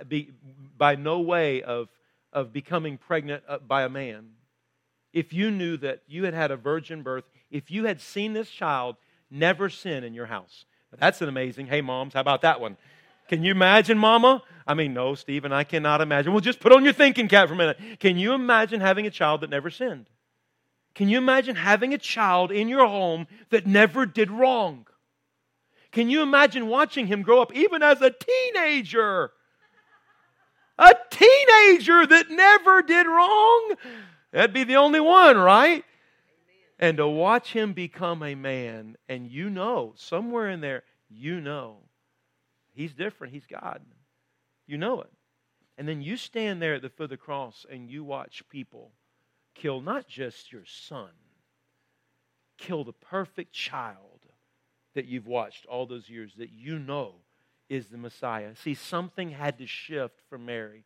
[0.78, 1.90] by no way of,
[2.34, 4.32] of becoming pregnant uh, by a man,
[5.14, 8.50] if you knew that you had had a virgin birth, if you had seen this
[8.50, 8.96] child
[9.30, 10.66] never sin in your house.
[10.98, 11.68] That's an amazing.
[11.68, 12.78] Hey, moms, how about that one?
[13.28, 14.44] Can you imagine, mama?
[14.68, 16.32] I mean, no, Stephen, I cannot imagine.
[16.32, 17.78] Well, just put on your thinking cap for a minute.
[18.00, 20.08] Can you imagine having a child that never sinned?
[20.96, 24.88] Can you imagine having a child in your home that never did wrong?
[25.92, 29.32] Can you imagine watching him grow up even as a teenager?
[30.78, 33.76] A teenager that never did wrong?
[34.32, 35.86] That'd be the only one, right?
[36.80, 41.85] And to watch him become a man, and you know, somewhere in there, You know.
[42.76, 43.34] He's different.
[43.34, 43.82] He's God.
[44.68, 45.12] You know it.
[45.78, 48.92] And then you stand there at the foot of the cross and you watch people
[49.56, 51.10] kill not just your son,
[52.58, 54.22] kill the perfect child
[54.94, 57.16] that you've watched all those years that you know
[57.70, 58.56] is the Messiah.
[58.56, 60.86] See, something had to shift for Mary.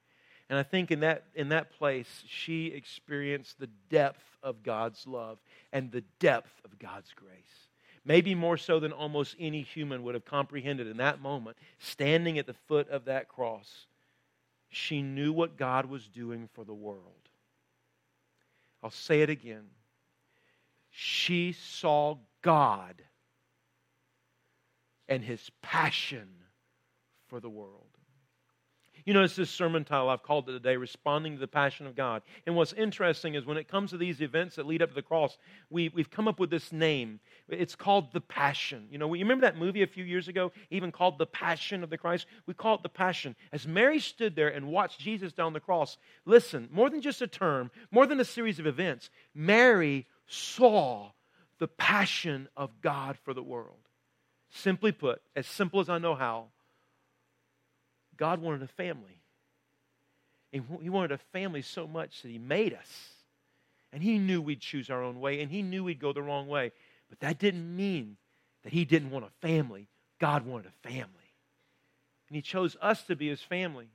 [0.50, 5.38] And I think in that, in that place, she experienced the depth of God's love
[5.72, 7.69] and the depth of God's grace.
[8.10, 12.48] Maybe more so than almost any human would have comprehended in that moment, standing at
[12.48, 13.86] the foot of that cross.
[14.70, 17.04] She knew what God was doing for the world.
[18.82, 19.68] I'll say it again.
[20.90, 22.96] She saw God
[25.08, 26.30] and his passion
[27.28, 27.99] for the world.
[29.10, 31.96] You know, it's this sermon title I've called it today, Responding to the Passion of
[31.96, 32.22] God.
[32.46, 35.02] And what's interesting is when it comes to these events that lead up to the
[35.02, 35.36] cross,
[35.72, 37.20] we, we've come up with this name.
[37.48, 38.86] It's called The Passion.
[38.92, 41.90] You know, you remember that movie a few years ago, even called The Passion of
[41.90, 42.28] the Christ?
[42.46, 43.36] We call it The Passion.
[43.52, 47.28] As Mary stood there and watched Jesus down the cross, listen, more than just a
[47.28, 51.10] term, more than a series of events, Mary saw
[51.58, 53.80] the passion of God for the world.
[54.52, 56.50] Simply put, as simple as I know how,
[58.20, 59.22] God wanted a family.
[60.52, 63.10] And he wanted a family so much that he made us.
[63.94, 66.48] And he knew we'd choose our own way, and he knew we'd go the wrong
[66.48, 66.72] way.
[67.10, 68.18] But that didn't mean
[68.64, 69.88] that he didn't want a family.
[70.20, 71.08] God wanted a family.
[72.28, 73.88] And he chose us to be his family.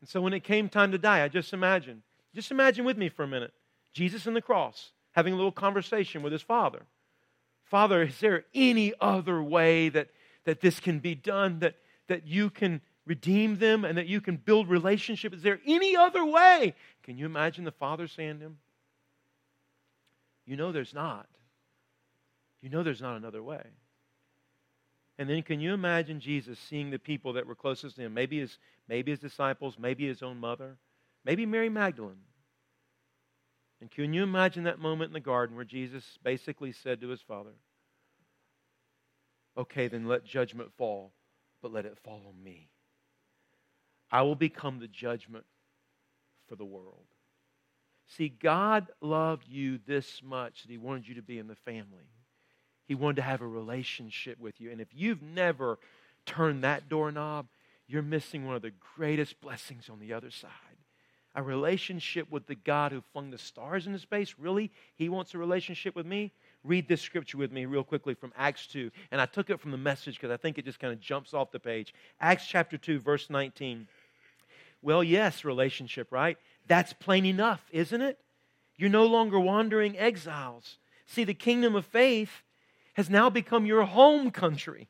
[0.00, 2.02] And so when it came time to die, I just imagine,
[2.34, 3.52] just imagine with me for a minute,
[3.92, 6.82] Jesus on the cross having a little conversation with his father.
[7.64, 10.08] Father, is there any other way that,
[10.44, 11.74] that this can be done, that,
[12.08, 15.32] that you can redeem them and that you can build relationship?
[15.32, 16.74] Is there any other way?
[17.02, 18.58] Can you imagine the Father saying to him?
[20.44, 21.26] You know there's not.
[22.62, 23.62] You know there's not another way.
[25.18, 28.14] And then can you imagine Jesus seeing the people that were closest to him?
[28.14, 30.76] Maybe his, maybe his disciples, maybe his own mother,
[31.24, 32.16] maybe Mary Magdalene.
[33.80, 37.20] And can you imagine that moment in the garden where Jesus basically said to his
[37.20, 37.52] father,
[39.56, 41.12] Okay, then let judgment fall,
[41.66, 42.68] but let it fall on me.
[44.12, 45.44] I will become the judgment
[46.48, 47.06] for the world.
[48.06, 52.12] See, God loved you this much that He wanted you to be in the family.
[52.86, 54.70] He wanted to have a relationship with you.
[54.70, 55.80] And if you've never
[56.24, 57.48] turned that doorknob,
[57.88, 60.50] you're missing one of the greatest blessings on the other side
[61.34, 64.36] a relationship with the God who flung the stars into space?
[64.38, 64.70] Really?
[64.94, 66.32] He wants a relationship with me?
[66.66, 68.90] Read this scripture with me real quickly from Acts 2.
[69.10, 71.32] And I took it from the message because I think it just kind of jumps
[71.32, 71.94] off the page.
[72.20, 73.86] Acts chapter 2, verse 19.
[74.82, 76.36] Well, yes, relationship, right?
[76.66, 78.18] That's plain enough, isn't it?
[78.76, 80.78] You're no longer wandering exiles.
[81.06, 82.42] See, the kingdom of faith
[82.94, 84.88] has now become your home country.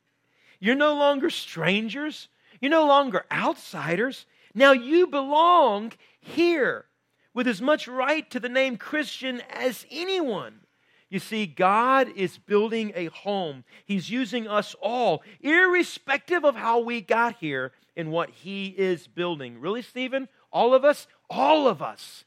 [0.59, 2.29] You're no longer strangers.
[2.61, 4.27] You're no longer outsiders.
[4.55, 6.87] Now you belong here
[7.35, 10.61] with as much right to the name Christian as anyone.
[11.09, 13.65] You see, God is building a home.
[13.85, 19.61] He's using us all, irrespective of how we got here and what He is building.
[19.61, 20.29] Really, Stephen?
[20.53, 21.07] All of us?
[21.31, 22.25] All of us.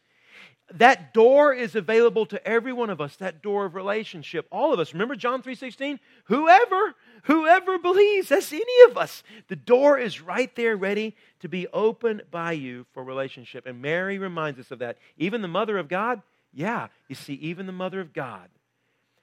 [0.71, 4.47] That door is available to every one of us, that door of relationship.
[4.51, 4.93] All of us.
[4.93, 5.99] Remember John 3:16?
[6.25, 9.23] Whoever Whoever believes, that's any of us.
[9.47, 13.65] The door is right there ready to be opened by you for relationship.
[13.65, 14.97] And Mary reminds us of that.
[15.17, 16.21] Even the mother of God,
[16.53, 18.49] yeah, you see, even the mother of God,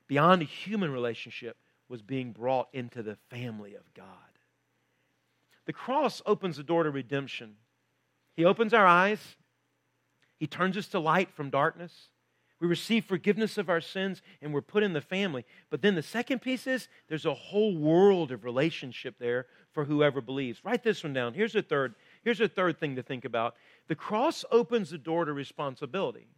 [0.07, 1.57] beyond a human relationship,
[1.89, 4.07] was being brought into the family of God.
[5.67, 7.57] The cross opens the door to redemption.
[8.35, 9.37] He opens our eyes,
[10.39, 12.11] He turns us to light from darkness.
[12.59, 15.45] We receive forgiveness of our sins and we're put in the family.
[15.69, 20.23] But then the second piece is there's a whole world of relationship there for whoever
[20.23, 20.65] believes.
[20.65, 21.35] Write this one down.
[21.35, 21.95] Here's a third.
[22.25, 23.57] Here's a third thing to think about.
[23.89, 26.29] The cross opens the door to responsibility.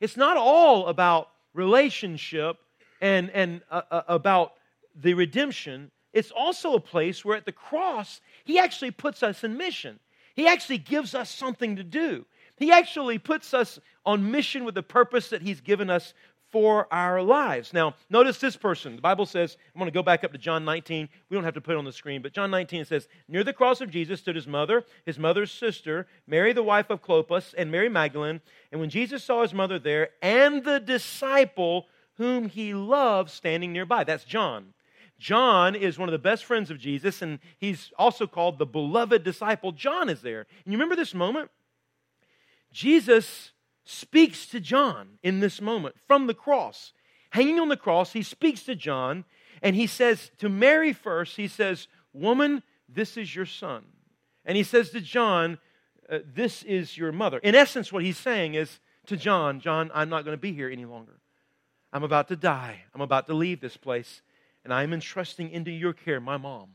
[0.00, 2.56] It's not all about relationship
[3.00, 4.54] and, and uh, uh, about
[4.94, 5.90] the redemption.
[6.12, 9.98] It's also a place where at the cross, he actually puts us in mission.
[10.34, 12.24] He actually gives us something to do.
[12.56, 16.14] He actually puts us on mission with the purpose that He's given us
[16.50, 17.72] for our lives.
[17.72, 18.96] Now, notice this person.
[18.96, 21.08] The Bible says, I'm going to go back up to John 19.
[21.28, 23.52] We don't have to put it on the screen, but John 19 says, Near the
[23.52, 27.70] cross of Jesus stood his mother, his mother's sister, Mary, the wife of Clopas, and
[27.70, 28.40] Mary Magdalene.
[28.72, 31.86] And when Jesus saw his mother there and the disciple
[32.20, 34.74] whom he loves standing nearby, that's John.
[35.18, 39.24] John is one of the best friends of Jesus, and he's also called the beloved
[39.24, 39.72] disciple.
[39.72, 40.40] John is there.
[40.40, 41.50] And you remember this moment?
[42.74, 43.52] Jesus
[43.84, 46.92] speaks to John in this moment from the cross.
[47.30, 49.24] Hanging on the cross, he speaks to John,
[49.62, 53.82] And he says to Mary first, he says, Woman, this is your son.
[54.44, 55.56] And he says to John,
[56.10, 57.38] uh, This is your mother.
[57.38, 60.68] In essence, what he's saying is to John, John, I'm not going to be here
[60.68, 61.19] any longer.
[61.92, 62.82] I'm about to die.
[62.94, 64.22] I'm about to leave this place.
[64.64, 66.70] And I'm entrusting into your care my mom.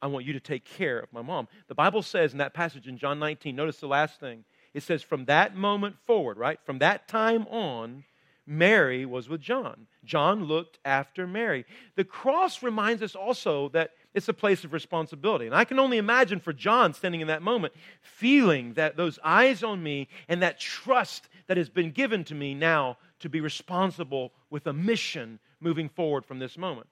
[0.00, 1.48] I want you to take care of my mom.
[1.66, 4.44] The Bible says in that passage in John 19, notice the last thing.
[4.74, 6.60] It says, from that moment forward, right?
[6.64, 8.04] From that time on,
[8.46, 9.86] Mary was with John.
[10.04, 11.66] John looked after Mary.
[11.96, 15.46] The cross reminds us also that it's a place of responsibility.
[15.46, 19.62] And I can only imagine for John standing in that moment, feeling that those eyes
[19.62, 24.32] on me and that trust that has been given to me now to be responsible
[24.50, 26.86] with a mission moving forward from this moment.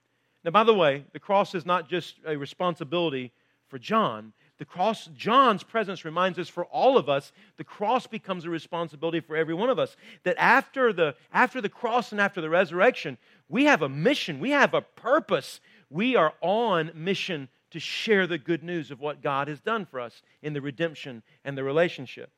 [0.45, 3.33] Now, by the way, the cross is not just a responsibility
[3.69, 8.45] for John, the cross, John's presence reminds us for all of us, the cross becomes
[8.45, 9.97] a responsibility for every one of us.
[10.23, 14.51] That after the, after the cross and after the resurrection, we have a mission, we
[14.51, 15.61] have a purpose.
[15.91, 20.01] We are on mission to share the good news of what God has done for
[20.01, 22.31] us in the redemption and the relationship.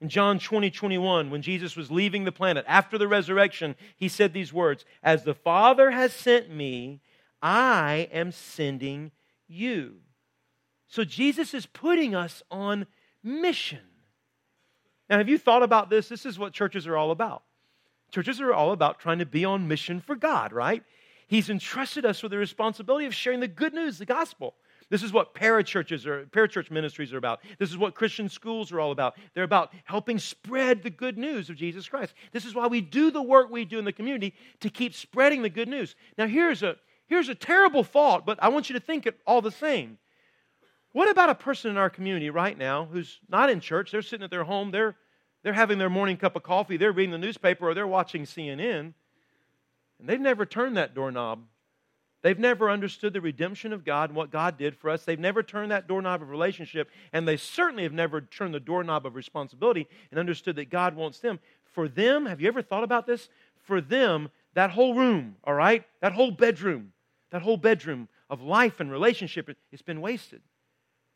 [0.00, 4.32] In John 20, 21, when Jesus was leaving the planet after the resurrection, he said
[4.32, 7.00] these words As the Father has sent me,
[7.42, 9.12] I am sending
[9.46, 9.96] you.
[10.88, 12.86] So Jesus is putting us on
[13.22, 13.80] mission.
[15.08, 16.08] Now, have you thought about this?
[16.08, 17.42] This is what churches are all about.
[18.10, 20.82] Churches are all about trying to be on mission for God, right?
[21.28, 24.54] He's entrusted us with the responsibility of sharing the good news, the gospel.
[24.90, 27.40] This is what parachurches or parachurch ministries are about.
[27.58, 29.14] This is what Christian schools are all about.
[29.34, 32.12] They're about helping spread the good news of Jesus Christ.
[32.32, 35.42] This is why we do the work we do in the community to keep spreading
[35.42, 35.94] the good news.
[36.18, 36.76] Now, here's a
[37.06, 39.98] here's a terrible thought, but I want you to think it all the same.
[40.92, 43.92] What about a person in our community right now who's not in church?
[43.92, 44.96] They're sitting at their home, they're,
[45.44, 48.92] they're having their morning cup of coffee, they're reading the newspaper, or they're watching CNN,
[50.00, 51.44] and they've never turned that doorknob.
[52.22, 55.04] They've never understood the redemption of God and what God did for us.
[55.04, 59.06] They've never turned that doorknob of relationship, and they certainly have never turned the doorknob
[59.06, 61.40] of responsibility and understood that God wants them.
[61.72, 63.28] For them, have you ever thought about this?
[63.62, 66.92] For them, that whole room, all right, that whole bedroom,
[67.30, 70.42] that whole bedroom of life and relationship, it's been wasted.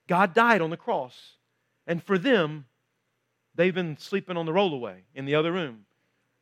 [0.09, 1.33] God died on the cross.
[1.87, 2.65] And for them,
[3.55, 5.85] they've been sleeping on the rollaway in the other room.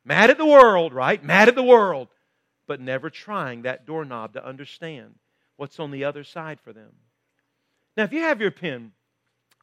[0.05, 1.23] Mad at the world, right?
[1.23, 2.09] Mad at the world,
[2.73, 5.13] but never trying that doorknob to understand
[5.57, 6.89] what's on the other side for them.
[7.95, 8.93] Now, if you have your pen,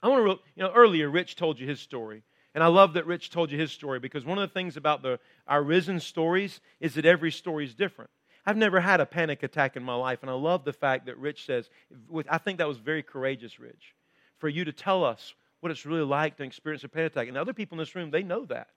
[0.00, 2.22] I want to, you know, earlier Rich told you his story.
[2.54, 5.02] And I love that Rich told you his story because one of the things about
[5.02, 5.18] the,
[5.48, 8.10] our risen stories is that every story is different.
[8.46, 11.18] I've never had a panic attack in my life, and I love the fact that
[11.18, 11.68] Rich says,
[12.28, 13.96] I think that was very courageous, Rich,
[14.38, 17.26] for you to tell us what it's really like to experience a panic attack.
[17.26, 18.68] And other people in this room, they know that.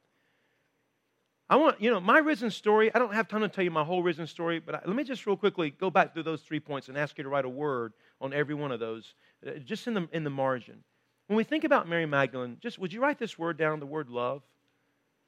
[1.54, 3.84] I want, you know, my risen story, I don't have time to tell you my
[3.84, 6.60] whole risen story, but I, let me just real quickly go back through those three
[6.60, 9.14] points and ask you to write a word on every one of those,
[9.46, 10.84] uh, just in the, in the margin.
[11.28, 14.10] When we think about Mary Magdalene, just would you write this word down, the word
[14.10, 14.42] love?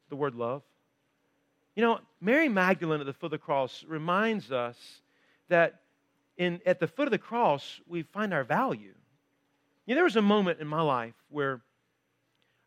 [0.09, 0.63] The word love?
[1.75, 4.77] You know, Mary Magdalene at the foot of the cross reminds us
[5.49, 5.81] that
[6.37, 8.95] in, at the foot of the cross, we find our value.
[9.85, 11.61] You know, there was a moment in my life where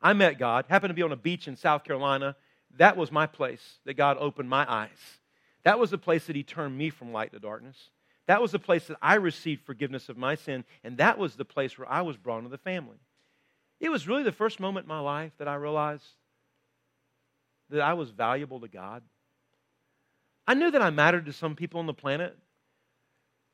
[0.00, 2.36] I met God, happened to be on a beach in South Carolina.
[2.76, 5.18] That was my place that God opened my eyes.
[5.64, 7.76] That was the place that He turned me from light to darkness.
[8.26, 11.44] That was the place that I received forgiveness of my sin, and that was the
[11.44, 12.98] place where I was brought into the family.
[13.81, 16.04] It was really the first moment in my life that I realized
[17.70, 19.02] that I was valuable to God.
[20.46, 22.37] I knew that I mattered to some people on the planet,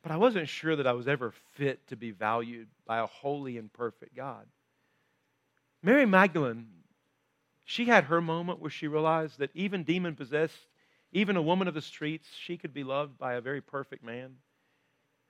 [0.02, 3.58] but I wasn't sure that I was ever fit to be valued by a holy
[3.58, 4.46] and perfect God.
[5.82, 6.66] Mary Magdalene,
[7.64, 10.66] she had her moment where she realized that even demon possessed,
[11.12, 14.36] even a woman of the streets, she could be loved by a very perfect man.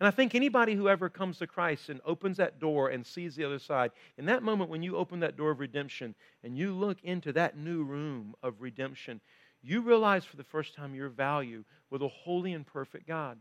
[0.00, 3.36] And I think anybody who ever comes to Christ and opens that door and sees
[3.36, 6.74] the other side, in that moment when you open that door of redemption and you
[6.74, 9.20] look into that new room of redemption,
[9.62, 13.38] you realize for the first time your value with a holy and perfect God.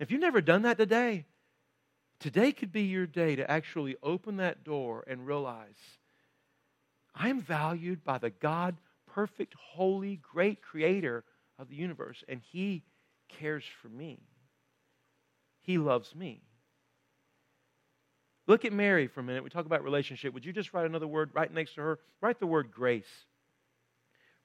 [0.00, 1.26] If you've never done that today,
[2.18, 5.76] today could be your day to actually open that door and realize
[7.18, 11.24] I am valued by the God, perfect, holy, great creator
[11.58, 12.84] of the universe, and He
[13.28, 14.20] cares for me.
[15.60, 16.42] He loves me.
[18.46, 19.44] Look at Mary for a minute.
[19.44, 20.32] We talk about relationship.
[20.32, 21.98] Would you just write another word right next to her?
[22.22, 23.26] Write the word grace.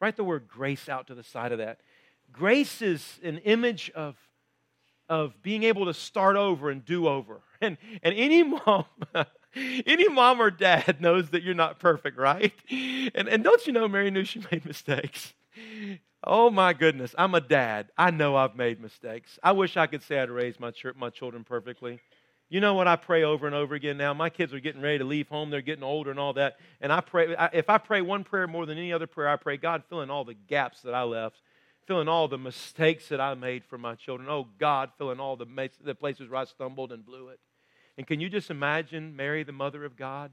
[0.02, 1.80] Write the word grace out to the side of that.
[2.34, 4.18] Grace is an image of,
[5.08, 7.42] of being able to start over and do over.
[7.64, 8.84] And, and any mom,
[9.86, 12.54] any mom or dad knows that you're not perfect, right?
[12.70, 15.34] And, and don't you know Mary knew she made mistakes?
[16.24, 17.91] Oh my goodness, I'm a dad.
[17.97, 19.38] I know I've made mistakes.
[19.43, 21.99] I wish I could say I'd raised my, ch- my children perfectly.
[22.49, 24.14] You know what I pray over and over again now?
[24.14, 25.49] My kids are getting ready to leave home.
[25.49, 26.58] They're getting older and all that.
[26.82, 29.58] And I pray, if I pray one prayer more than any other prayer, I pray,
[29.58, 31.41] God, fill in all the gaps that I left,
[31.88, 34.30] fill in all the mistakes that I made for my children.
[34.30, 35.47] Oh, God, fill in all the,
[35.84, 37.39] the places where I stumbled and blew it.
[37.98, 40.32] And can you just imagine Mary, the mother of God?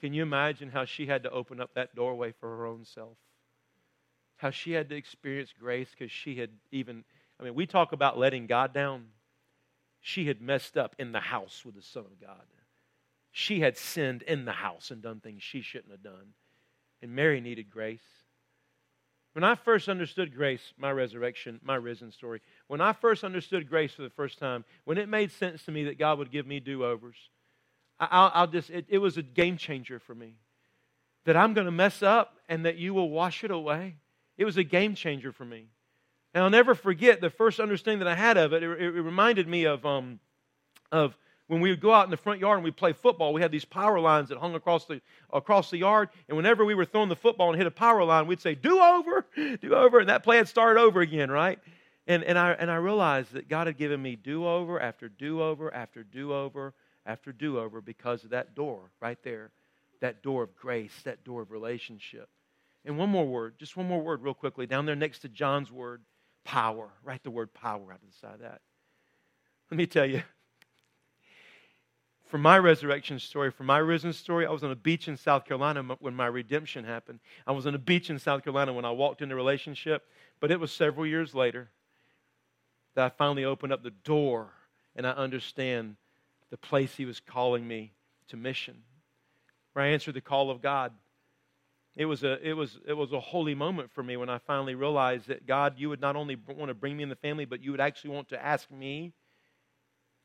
[0.00, 3.18] Can you imagine how she had to open up that doorway for her own self?
[4.36, 7.04] How she had to experience grace because she had even,
[7.38, 9.06] I mean, we talk about letting God down
[10.00, 12.46] she had messed up in the house with the Son of God.
[13.30, 16.34] She had sinned in the house and done things she shouldn't have done.
[17.02, 18.02] And Mary needed grace.
[19.32, 23.92] When I first understood grace, my resurrection, my risen story, when I first understood grace
[23.92, 26.58] for the first time, when it made sense to me that God would give me
[26.58, 27.16] do overs,
[28.00, 30.34] I'll, I'll, just, it, it was a game changer for me.
[31.26, 33.96] That I'm going to mess up and that you will wash it away.
[34.38, 35.66] It was a game changer for me.
[36.32, 38.62] And I'll never forget the first understanding that I had of it.
[38.62, 40.18] It, it reminded me of, um,
[40.90, 41.16] of
[41.50, 43.32] when we would go out in the front yard and we'd play football.
[43.32, 45.00] We had these power lines that hung across the,
[45.32, 46.10] across the yard.
[46.28, 48.78] And whenever we were throwing the football and hit a power line, we'd say, do
[48.78, 49.26] over,
[49.60, 49.98] do over.
[49.98, 51.58] And that play had started over again, right?
[52.06, 55.42] And, and, I, and I realized that God had given me do over after do
[55.42, 56.72] over after do over
[57.04, 59.50] after do over because of that door right there,
[60.00, 62.28] that door of grace, that door of relationship.
[62.84, 65.72] And one more word, just one more word, real quickly, down there next to John's
[65.72, 66.02] word
[66.44, 66.90] power.
[67.02, 68.60] Write the word power out of the side of that.
[69.68, 70.22] Let me tell you,
[72.30, 75.44] from my resurrection story, from my risen story, I was on a beach in South
[75.44, 77.20] Carolina when my redemption happened.
[77.46, 80.06] I was on a beach in South Carolina when I walked into relationship,
[80.38, 81.70] but it was several years later
[82.94, 84.50] that I finally opened up the door
[84.96, 85.96] and I understand
[86.50, 87.92] the place He was calling me
[88.28, 88.82] to mission.
[89.72, 90.92] Where I answered the call of God
[91.96, 94.74] it was, a, it, was, it was a holy moment for me when I finally
[94.74, 97.62] realized that God, you would not only want to bring me in the family, but
[97.62, 99.12] you would actually want to ask me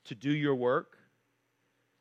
[0.06, 0.97] to do your work.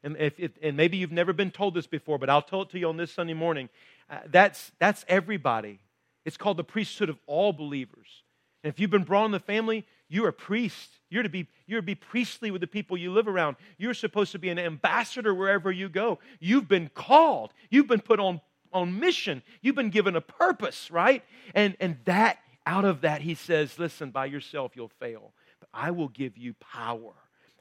[0.04, 2.70] And, if, if, and maybe you've never been told this before, but I'll tell it
[2.70, 3.68] to you on this Sunday morning.
[4.08, 5.80] Uh, that's, that's everybody.
[6.24, 8.22] It's called the priesthood of all believers.
[8.62, 10.90] And if you've been brought in the family, you're a priest.
[11.10, 13.56] You're to be you're to be priestly with the people you live around.
[13.78, 16.18] You're supposed to be an ambassador wherever you go.
[16.38, 17.52] You've been called.
[17.70, 18.40] You've been put on
[18.72, 19.42] on mission.
[19.62, 21.24] You've been given a purpose, right?
[21.54, 25.32] And, and that, out of that, he says, listen, by yourself you'll fail.
[25.60, 27.12] But I will give you power.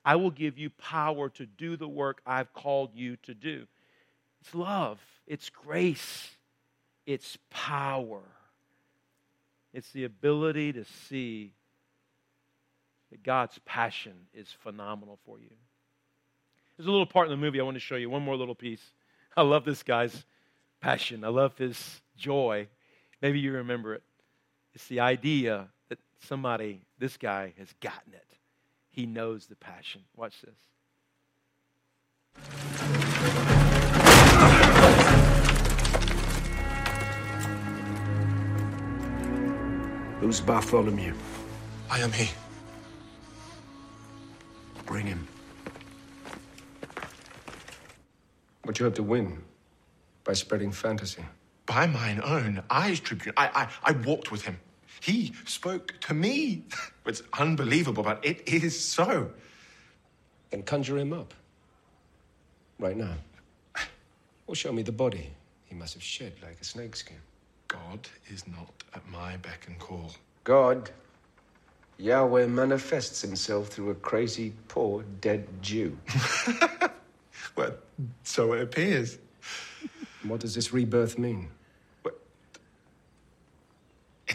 [0.05, 3.65] I will give you power to do the work I've called you to do.
[4.41, 6.29] It's love, it's grace,
[7.05, 8.21] it's power.
[9.73, 11.53] It's the ability to see
[13.09, 15.49] that God's passion is phenomenal for you.
[16.77, 18.55] There's a little part in the movie I want to show you, one more little
[18.55, 18.83] piece.
[19.35, 20.25] I love this guy's
[20.79, 21.23] passion.
[21.23, 22.67] I love his joy.
[23.21, 24.03] Maybe you remember it.
[24.73, 28.25] It's the idea that somebody, this guy, has gotten it.
[28.93, 30.03] He knows the passion.
[30.15, 30.55] Watch this.
[40.21, 41.13] Who's Bartholomew?
[41.89, 42.29] I am he.
[44.85, 45.27] Bring him.
[48.63, 49.43] What you hope to win?
[50.23, 51.23] by spreading fantasy.
[51.65, 53.33] By mine own eyes, Tribune.
[53.37, 54.59] I, I, I walked with him.
[55.03, 56.63] He spoke to me.
[57.05, 59.29] It's unbelievable, but it is so.
[60.51, 61.33] Then conjure him up.
[62.79, 63.15] Right now.
[64.47, 65.29] Or show me the body
[65.65, 67.17] he must have shed like a snakeskin.
[67.67, 70.13] God is not at my beck and call.
[70.45, 70.91] God,
[71.97, 75.97] Yahweh manifests himself through a crazy, poor, dead Jew.
[77.57, 77.73] well,
[78.23, 79.17] so it appears.
[80.23, 81.49] What does this rebirth mean?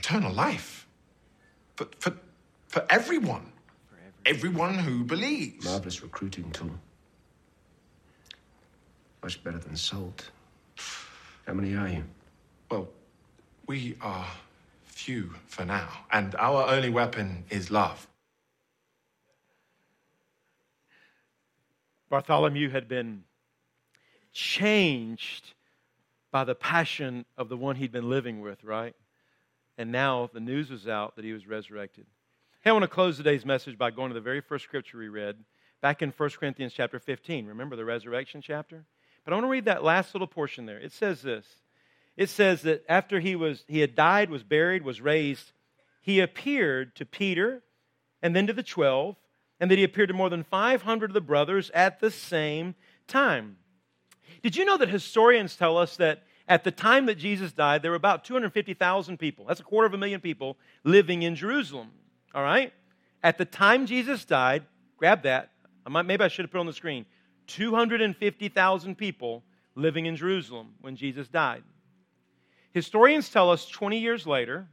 [0.08, 0.88] Eternal life.
[1.76, 2.14] For, for,
[2.68, 3.52] for everyone.
[3.90, 4.72] For everyone.
[4.72, 5.66] everyone who believes.
[5.66, 6.70] Marvelous recruiting tool.
[9.22, 10.30] Much better than salt.
[11.46, 12.04] How many are you?
[12.70, 12.88] Well,
[13.66, 14.26] we are
[14.86, 18.06] few for now, and our only weapon is love.
[22.08, 23.24] Bartholomew had been
[24.32, 25.52] changed
[26.30, 28.94] by the passion of the one he'd been living with, right?
[29.78, 32.04] And now the news was out that he was resurrected.
[32.62, 35.08] Hey, I want to close today's message by going to the very first scripture we
[35.08, 35.36] read,
[35.80, 37.46] back in 1 Corinthians chapter 15.
[37.46, 38.84] Remember the resurrection chapter?
[39.24, 40.80] But I want to read that last little portion there.
[40.80, 41.46] It says this.
[42.16, 45.52] It says that after he was he had died, was buried, was raised,
[46.00, 47.62] he appeared to Peter
[48.20, 49.14] and then to the 12,
[49.60, 52.74] and that he appeared to more than 500 of the brothers at the same
[53.06, 53.58] time.
[54.42, 57.90] Did you know that historians tell us that At the time that Jesus died, there
[57.90, 59.44] were about 250,000 people.
[59.44, 61.90] That's a quarter of a million people living in Jerusalem.
[62.34, 62.72] All right?
[63.22, 64.64] At the time Jesus died,
[64.96, 65.50] grab that.
[65.84, 67.04] I might, maybe I should have put on the screen.
[67.48, 69.44] 250,000 people
[69.74, 71.62] living in Jerusalem when Jesus died.
[72.72, 74.68] Historians tell us 20 years later,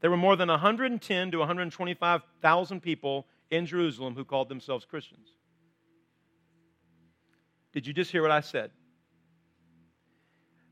[0.00, 5.28] there were more than 110 to 125,000 people in Jerusalem who called themselves Christians.
[7.72, 8.70] Did you just hear what I said?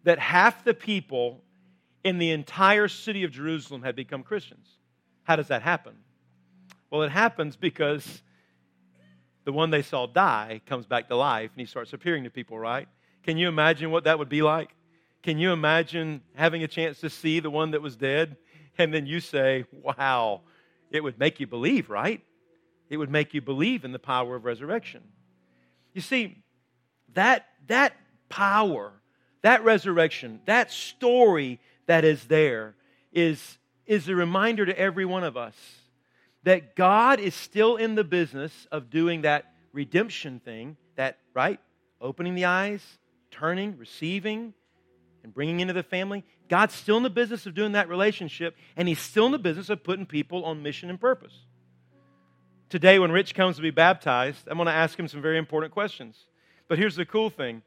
[0.05, 1.43] That half the people
[2.05, 4.69] in the entire city of Jerusalem had become Christians.
[5.23, 5.95] How does that happen?
[6.91, 8.23] Well, it happens because
[9.45, 12.59] the one they saw die comes back to life and he starts appearing to people,
[12.59, 12.89] right?
[13.23, 14.71] Can you imagine what that would be like?
[15.23, 18.37] Can you imagine having a chance to see the one that was dead
[18.79, 20.43] and then you say, wow,
[20.91, 22.21] it would make you believe, right?
[22.89, 25.03] It would make you believe in the power of resurrection.
[25.95, 26.43] You see,
[27.15, 27.97] that, that
[28.29, 28.93] power,
[29.43, 32.75] that resurrection, that story that is there
[33.13, 35.55] is, is a reminder to every one of us
[36.45, 41.61] that God is still in the business of doing that redemption thing, that, right?
[42.01, 42.83] Opening the eyes,
[43.31, 44.55] turning, receiving,
[45.23, 46.25] and bringing into the family.
[46.49, 49.71] God's still in the business of doing that relationship, and He's still in the business
[49.71, 51.35] of putting people on mission and purpose.
[52.69, 55.73] Today, when Rich comes to be baptized, I'm going to ask him some very important
[55.73, 56.17] questions.
[56.69, 57.63] But here's the cool thing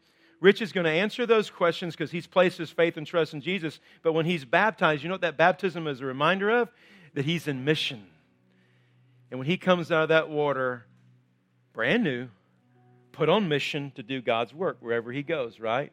[0.46, 3.42] Rich is going to answer those questions because he's placed his faith and trust in
[3.42, 3.80] Jesus.
[4.04, 6.70] But when he's baptized, you know what that baptism is a reminder of?
[7.16, 8.06] That he's in mission.
[9.32, 10.86] And when he comes out of that water,
[11.74, 12.28] brand new,
[13.12, 15.92] put on mission to do God's work wherever he goes, right?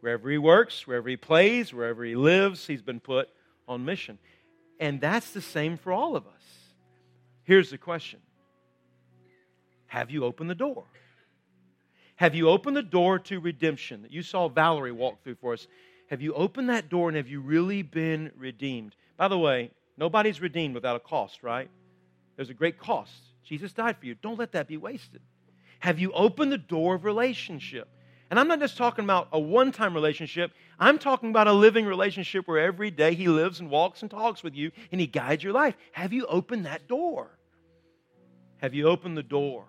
[0.00, 3.28] Wherever he works, wherever he plays, wherever he lives, he's been put
[3.68, 4.18] on mission.
[4.80, 6.72] And that's the same for all of us.
[7.42, 8.20] Here's the question
[9.88, 10.84] Have you opened the door?
[12.16, 15.66] Have you opened the door to redemption that you saw Valerie walk through for us?
[16.10, 18.94] Have you opened that door and have you really been redeemed?
[19.16, 21.68] By the way, nobody's redeemed without a cost, right?
[22.36, 23.12] There's a great cost.
[23.42, 24.14] Jesus died for you.
[24.14, 25.22] Don't let that be wasted.
[25.80, 27.88] Have you opened the door of relationship?
[28.30, 31.84] And I'm not just talking about a one time relationship, I'm talking about a living
[31.84, 35.42] relationship where every day He lives and walks and talks with you and He guides
[35.42, 35.76] your life.
[35.92, 37.38] Have you opened that door?
[38.58, 39.66] Have you opened the door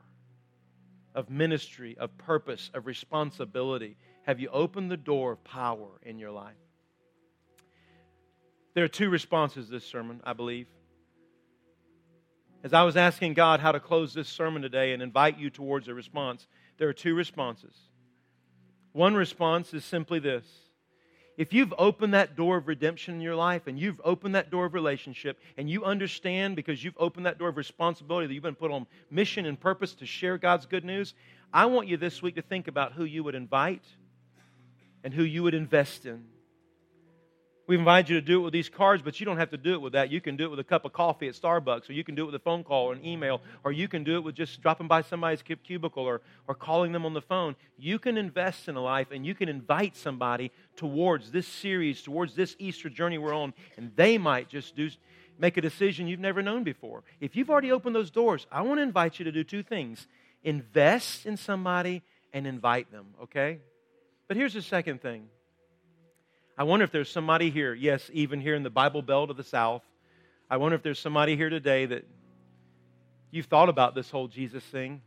[1.15, 3.97] of ministry, of purpose, of responsibility?
[4.23, 6.53] Have you opened the door of power in your life?
[8.75, 10.67] There are two responses this sermon, I believe.
[12.63, 15.87] As I was asking God how to close this sermon today and invite you towards
[15.87, 16.47] a response,
[16.77, 17.75] there are two responses.
[18.91, 20.45] One response is simply this
[21.37, 24.65] if you've opened that door of redemption in your life and you've opened that door
[24.65, 28.55] of relationship and you understand because you've opened that door of responsibility that you've been
[28.55, 31.13] put on mission and purpose to share God's good news,
[31.53, 33.85] I want you this week to think about who you would invite
[35.03, 36.25] and who you would invest in.
[37.67, 39.73] We've invited you to do it with these cards, but you don't have to do
[39.73, 40.11] it with that.
[40.11, 42.21] You can do it with a cup of coffee at Starbucks, or you can do
[42.21, 44.61] it with a phone call or an email, or you can do it with just
[44.61, 47.55] dropping by somebody's cubicle or, or calling them on the phone.
[47.79, 52.35] You can invest in a life and you can invite somebody towards this series, towards
[52.35, 54.89] this Easter journey we're on, and they might just do
[55.39, 57.03] make a decision you've never known before.
[57.19, 60.07] If you've already opened those doors, I want to invite you to do two things
[60.43, 63.59] invest in somebody and invite them, okay?
[64.27, 65.27] But here's the second thing
[66.57, 69.43] I wonder if there's somebody here, yes, even here in the Bible Belt of the
[69.43, 69.83] South,
[70.49, 72.07] I wonder if there's somebody here today that
[73.29, 75.01] you've thought about this whole Jesus thing.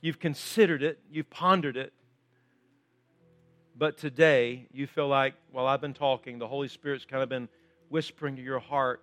[0.00, 1.92] You've considered it, you've pondered it.
[3.76, 7.50] But today, you feel like, while I've been talking, the Holy Spirit's kind of been
[7.90, 9.02] whispering to your heart.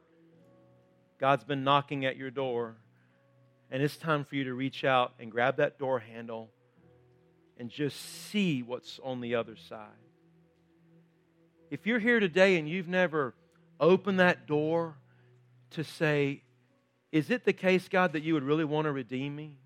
[1.20, 2.78] God's been knocking at your door.
[3.70, 6.50] And it's time for you to reach out and grab that door handle
[7.60, 8.00] and just
[8.32, 9.90] see what's on the other side.
[11.74, 13.34] If you're here today and you've never
[13.80, 14.94] opened that door
[15.72, 16.44] to say,
[17.12, 19.58] Is it the case, God, that you would really want to redeem me?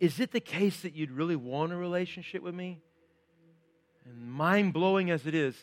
[0.00, 2.82] Is it the case that you'd really want a relationship with me?
[4.04, 5.56] And mind blowing as it is,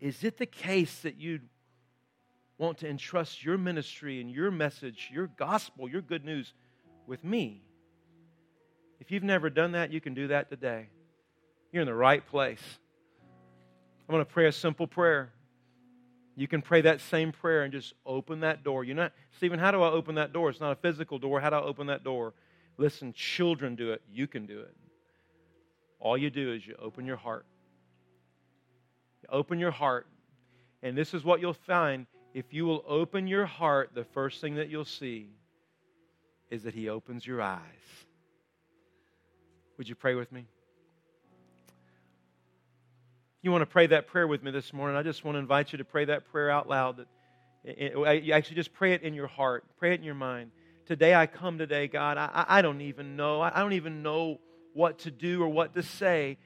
[0.00, 1.48] is it the case that you'd
[2.58, 6.54] want to entrust your ministry and your message, your gospel, your good news
[7.06, 7.62] with me?
[8.98, 10.88] If you've never done that, you can do that today.
[11.70, 12.80] You're in the right place.
[14.08, 15.32] I'm going to pray a simple prayer.
[16.36, 18.84] You can pray that same prayer and just open that door.
[18.84, 20.50] You're not, Stephen, how do I open that door?
[20.50, 21.40] It's not a physical door.
[21.40, 22.34] How do I open that door?
[22.76, 24.02] Listen, children do it.
[24.12, 24.76] You can do it.
[25.98, 27.46] All you do is you open your heart.
[29.22, 30.06] You open your heart.
[30.82, 32.06] And this is what you'll find.
[32.34, 35.30] If you will open your heart, the first thing that you'll see
[36.50, 37.60] is that He opens your eyes.
[39.78, 40.46] Would you pray with me?
[43.42, 44.96] You want to pray that prayer with me this morning?
[44.96, 47.04] I just want to invite you to pray that prayer out loud.
[47.64, 50.50] That, you actually just pray it in your heart, pray it in your mind.
[50.86, 52.16] Today I come today, God.
[52.16, 53.40] I, I don't even know.
[53.40, 54.40] I don't even know
[54.72, 56.38] what to do or what to say,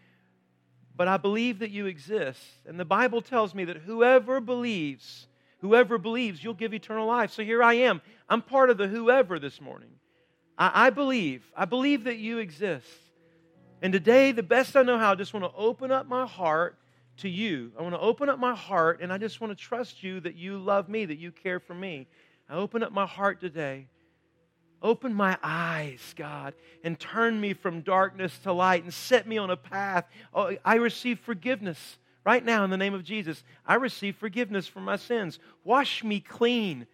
[0.97, 2.43] but I believe that you exist.
[2.66, 5.28] And the Bible tells me that whoever believes,
[5.61, 7.32] whoever believes, you'll give eternal life.
[7.32, 8.01] So here I am.
[8.28, 9.91] I'm part of the whoever this morning.
[10.59, 11.45] I, I believe.
[11.57, 12.86] I believe that you exist.
[13.80, 16.76] And today, the best I know how, I just want to open up my heart
[17.20, 17.72] to you.
[17.78, 20.36] I want to open up my heart and I just want to trust you that
[20.36, 22.06] you love me, that you care for me.
[22.48, 23.86] I open up my heart today.
[24.82, 29.50] Open my eyes, God, and turn me from darkness to light and set me on
[29.50, 30.06] a path.
[30.32, 33.44] Oh, I receive forgiveness right now in the name of Jesus.
[33.66, 35.38] I receive forgiveness for my sins.
[35.64, 36.86] Wash me clean.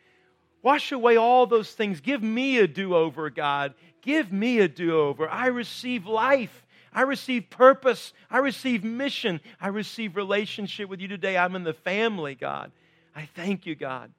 [0.63, 2.01] Wash away all those things.
[2.01, 3.75] Give me a do over, God.
[4.03, 5.29] Give me a do over.
[5.29, 6.66] I receive life.
[6.97, 8.15] I receive purpose.
[8.31, 9.41] I receive mission.
[9.61, 11.37] I receive relationship with you today.
[11.37, 12.73] I'm in the family, God.
[13.15, 14.11] I thank you, God.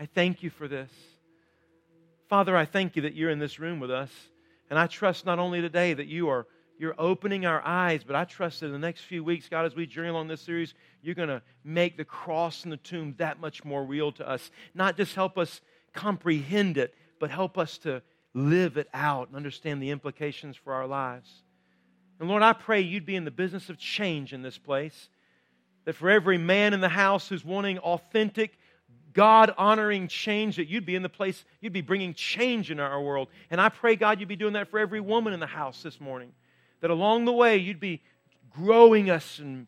[0.00, 0.90] I thank you for this.
[2.28, 4.10] Father, I thank you that you're in this room with us.
[4.68, 8.24] And I trust not only today that you are you're opening our eyes, but I
[8.24, 11.14] trust that in the next few weeks, God, as we journey along this series, you're
[11.14, 14.50] going to make the cross and the tomb that much more real to us.
[14.74, 15.60] Not just help us
[15.92, 18.02] comprehend it, but help us to
[18.34, 21.44] live it out and understand the implications for our lives.
[22.20, 25.08] And Lord, I pray you'd be in the business of change in this place.
[25.84, 28.58] That for every man in the house who's wanting authentic,
[29.12, 33.00] God honoring change, that you'd be in the place, you'd be bringing change in our
[33.00, 33.28] world.
[33.50, 36.00] And I pray, God, you'd be doing that for every woman in the house this
[36.00, 36.32] morning.
[36.80, 38.02] That along the way, you'd be
[38.50, 39.66] growing us and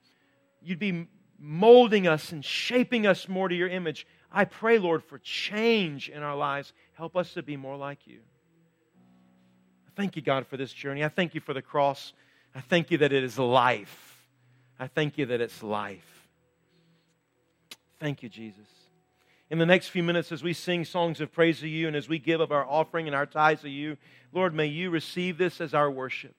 [0.63, 1.07] you'd be
[1.39, 4.07] molding us and shaping us more to your image.
[4.33, 6.73] I pray, Lord, for change in our lives.
[6.95, 8.21] Help us to be more like you.
[9.97, 11.05] Thank you, God, for this journey.
[11.05, 12.13] I thank you for the cross.
[12.57, 14.17] I thank you that it is life.
[14.81, 16.27] I thank you that it's life.
[18.01, 18.65] Thank you, Jesus.
[19.51, 22.09] In the next few minutes, as we sing songs of praise to you and as
[22.09, 23.99] we give of our offering and our tithes to you,
[24.33, 26.35] Lord, may you receive this as our worship.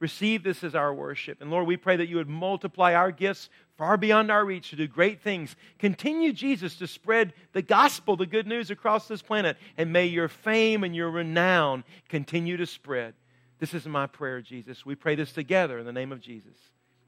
[0.00, 1.40] Receive this as our worship.
[1.40, 3.48] And Lord, we pray that you would multiply our gifts
[3.78, 5.54] far beyond our reach to do great things.
[5.78, 9.56] Continue, Jesus, to spread the gospel, the good news across this planet.
[9.78, 13.14] And may your fame and your renown continue to spread.
[13.62, 14.84] This is my prayer, Jesus.
[14.84, 16.56] We pray this together in the name of Jesus.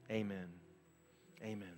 [0.09, 0.47] Amen.
[1.43, 1.74] Amen.